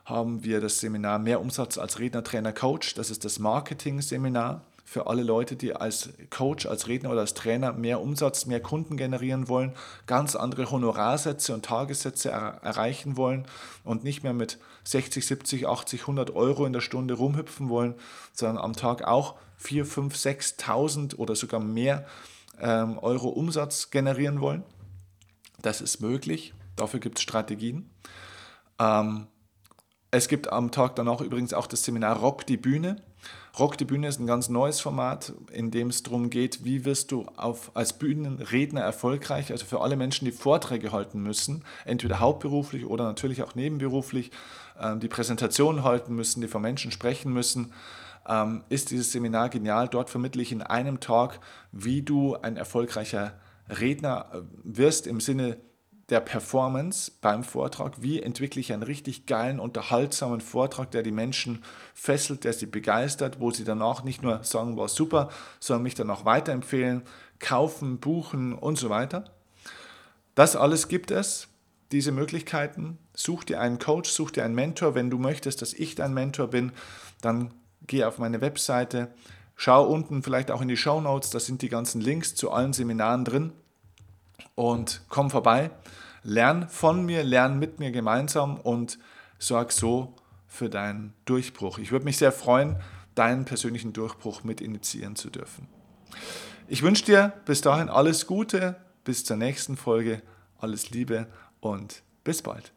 haben 0.05 0.45
wir 0.45 0.61
das 0.61 0.81
Seminar 0.81 1.19
Mehr 1.19 1.41
Umsatz 1.41 1.79
als 1.79 1.99
Redner, 1.99 2.23
Trainer, 2.23 2.53
Coach. 2.53 2.95
Das 2.95 3.11
ist 3.11 3.25
das 3.25 3.39
Marketing-Seminar 3.39 4.61
für 4.85 5.07
alle 5.07 5.23
Leute, 5.23 5.57
die 5.57 5.75
als 5.75 6.11
Coach, 6.31 6.67
als 6.67 6.89
Redner 6.89 7.11
oder 7.11 7.21
als 7.21 7.35
Trainer 7.35 7.73
mehr 7.73 8.01
Umsatz, 8.01 8.45
mehr 8.45 8.61
Kunden 8.61 8.97
generieren 8.97 9.49
wollen, 9.49 9.73
ganz 10.07 10.37
andere 10.37 10.71
Honorarsätze 10.71 11.55
und 11.55 11.65
Tagessätze 11.65 12.31
er 12.31 12.61
erreichen 12.63 13.17
wollen 13.17 13.47
und 13.83 14.05
nicht 14.05 14.23
mehr 14.23 14.35
mit 14.35 14.59
60, 14.85 15.27
70, 15.27 15.67
80, 15.67 16.03
100 16.03 16.35
Euro 16.35 16.67
in 16.67 16.75
der 16.75 16.83
Stunde 16.83 17.15
rumhüpfen 17.15 17.71
wollen, 17.71 17.95
sondern 18.33 18.63
am 18.63 18.75
Tag 18.75 19.05
auch 19.05 19.37
4, 19.57 19.87
5, 19.87 20.15
6.000 20.15 21.17
oder 21.17 21.35
sogar 21.35 21.61
mehr 21.61 22.07
ähm, 22.61 22.99
Euro 22.99 23.29
Umsatz 23.29 23.91
generieren 23.91 24.41
wollen. 24.41 24.65
Das 25.63 25.81
ist 25.81 26.01
möglich. 26.01 26.53
Dafür 26.77 27.01
gibt 27.01 27.19
es 27.19 27.23
Strategien. 27.23 27.91
Ähm, 28.79 29.29
es 30.17 30.29
gibt 30.29 30.53
am 30.53 30.71
Tag 30.71 30.95
danach 30.95 31.21
übrigens 31.21 31.53
auch 31.53 31.67
das 31.67 31.83
Seminar 31.83 32.19
Rock 32.19 32.47
die 32.47 32.57
Bühne. 32.57 32.97
Rock 33.59 33.77
die 33.77 33.85
Bühne 33.85 34.07
ist 34.07 34.21
ein 34.21 34.29
ganz 34.29 34.49
neues 34.49 34.81
Format, 34.81 35.33
in 35.51 35.73
dem 35.73 35.89
es 35.89 36.05
darum 36.05 36.31
geht, 36.31 36.65
wie 36.65 36.85
wirst 36.85 37.11
du 37.11 37.27
auf, 37.37 37.73
als 37.75 37.95
Bühnenredner 37.95 38.81
erfolgreich, 38.81 39.51
also 39.51 39.65
für 39.67 39.81
alle 39.81 39.97
Menschen, 39.97 40.25
die 40.25 40.31
Vorträge 40.31 40.93
halten 40.93 41.21
müssen, 41.21 41.65
entweder 41.85 42.21
hauptberuflich 42.21 42.87
oder 42.87 43.05
natürlich 43.05 43.43
auch 43.43 43.57
nebenberuflich, 43.57 44.31
äh, 44.79 44.97
die 44.99 45.09
Präsentationen 45.09 45.83
halten 45.83 46.15
müssen, 46.15 46.41
die 46.41 46.49
vor 46.49 46.61
Menschen 46.61 46.93
sprechen 46.93 47.33
müssen, 47.33 47.73
ähm, 48.29 48.63
ist 48.69 48.93
dieses 48.93 49.11
Seminar 49.11 49.49
genial. 49.49 49.89
Dort 49.89 50.11
vermittle 50.11 50.43
ich 50.43 50.53
in 50.53 50.63
einem 50.63 51.01
Tag, 51.01 51.41
wie 51.73 52.03
du 52.03 52.37
ein 52.37 52.57
erfolgreicher 52.57 53.33
Redner 53.69 54.27
äh, 54.33 54.39
wirst 54.63 55.09
im 55.09 55.21
Sinne 55.21 55.57
der 56.11 56.21
Performance 56.21 57.13
beim 57.21 57.45
Vortrag. 57.45 58.03
Wie 58.03 58.23
entwickle 58.23 58.61
ich 58.61 58.73
einen 58.73 58.83
richtig 58.83 59.27
geilen, 59.27 59.59
unterhaltsamen 59.59 60.41
Vortrag, 60.41 60.91
der 60.91 61.03
die 61.03 61.13
Menschen 61.13 61.65
fesselt, 61.95 62.45
der 62.45 62.53
sie 62.53 62.67
begeistert, 62.67 63.41
wo 63.41 63.51
sie 63.51 63.65
danach 63.65 64.05
nicht 64.05 64.23
nur 64.23 64.45
sagen, 64.45 64.77
war 64.77 64.89
super, 64.89 65.31
sondern 65.61 65.85
mich 65.85 65.95
dann 65.95 66.11
auch 66.11 66.25
weiterempfehlen, 66.25 67.03
kaufen, 67.39 67.99
buchen 67.99 68.53
und 68.53 68.79
so 68.79 68.91
weiter. 68.91 69.25
Das 70.35 70.57
alles 70.57 70.89
gibt 70.89 71.11
es, 71.11 71.49
diese 71.93 72.13
Möglichkeiten. 72.13 72.99
Such 73.15 73.45
dir 73.45 73.61
einen 73.61 73.79
Coach, 73.79 74.11
such 74.11 74.33
dir 74.33 74.45
einen 74.45 74.55
Mentor. 74.55 74.95
Wenn 74.95 75.11
du 75.11 75.19
möchtest, 75.19 75.63
dass 75.63 75.73
ich 75.73 75.95
dein 75.95 76.13
Mentor 76.13 76.49
bin, 76.49 76.73
dann 77.23 77.55
geh 77.87 78.05
auf 78.05 78.19
meine 78.19 78.41
Webseite, 78.41 79.15
schau 79.57 79.87
unten 79.87 80.23
vielleicht 80.23 80.51
auch 80.51 80.61
in 80.61 80.69
die 80.69 80.77
Show 80.77 81.01
Notes, 81.01 81.31
da 81.31 81.41
sind 81.41 81.63
die 81.63 81.69
ganzen 81.69 82.01
Links 82.01 82.35
zu 82.35 82.51
allen 82.51 82.73
Seminaren 82.73 83.25
drin 83.25 83.53
und 84.55 85.03
komm 85.09 85.31
vorbei, 85.31 85.71
lern 86.23 86.69
von 86.69 87.05
mir, 87.05 87.23
lern 87.23 87.59
mit 87.59 87.79
mir 87.79 87.91
gemeinsam 87.91 88.57
und 88.57 88.99
sorg 89.39 89.73
so 89.73 90.15
für 90.47 90.71
deinen 90.71 91.13
Durchbruch. 91.25 91.79
Ich 91.79 91.93
würde 91.93 92.05
mich 92.05 92.19
sehr 92.19 92.33
freuen, 92.33 92.77
deinen 93.15 93.45
persönlichen 93.45 93.93
Durchbruch 93.93 94.45
mit 94.45 94.61
initiieren 94.61 95.17
zu 95.17 95.31
dürfen. 95.31 95.69
Ich 96.69 96.83
wünsche 96.83 97.05
dir 97.05 97.33
bis 97.45 97.61
dahin 97.61 97.89
alles 97.89 98.27
Gute, 98.27 98.77
bis 99.05 99.25
zur 99.25 99.37
nächsten 99.37 99.77
Folge, 99.77 100.23
alles 100.59 100.91
Liebe 100.91 101.27
und 101.61 102.03
bis 102.25 102.43
bald. 102.43 102.73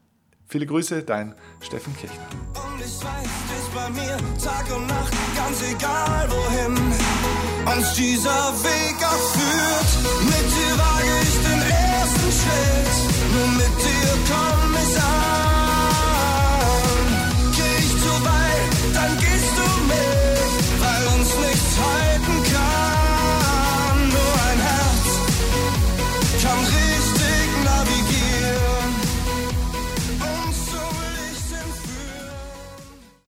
Viele 0.50 0.65
Grüße, 0.65 1.04
dein 1.04 1.36
Steffen 1.62 1.96
Kirchner. 1.96 2.26
Und 2.54 2.80
ich 2.80 3.04
weiß, 3.04 3.30
bist 3.50 3.74
bei 3.74 3.89
mir 3.89 4.17
Tag 4.41 4.76
und 4.76 4.88
Nacht, 4.88 5.13
ganz 5.36 5.62
egal 5.62 6.30
wohin 6.30 6.76
uns 7.78 7.93
dieser 7.96 8.54
Weg 8.63 8.96
auch 9.04 9.28
führt. 9.36 10.26
Mit 10.26 10.48
dir 10.56 10.78
wage 10.78 11.22
ich 11.24 11.37
Schritt, 12.32 12.96
nur 13.34 13.48
mit 13.60 13.74
dir 13.84 14.12
komm 14.30 14.76
es 14.84 14.94
an. 14.98 15.08
Geh 17.56 17.76
ich 17.80 17.94
zu 18.04 18.13
weit, 18.26 18.74
dann 18.96 19.13
gehst 19.18 19.47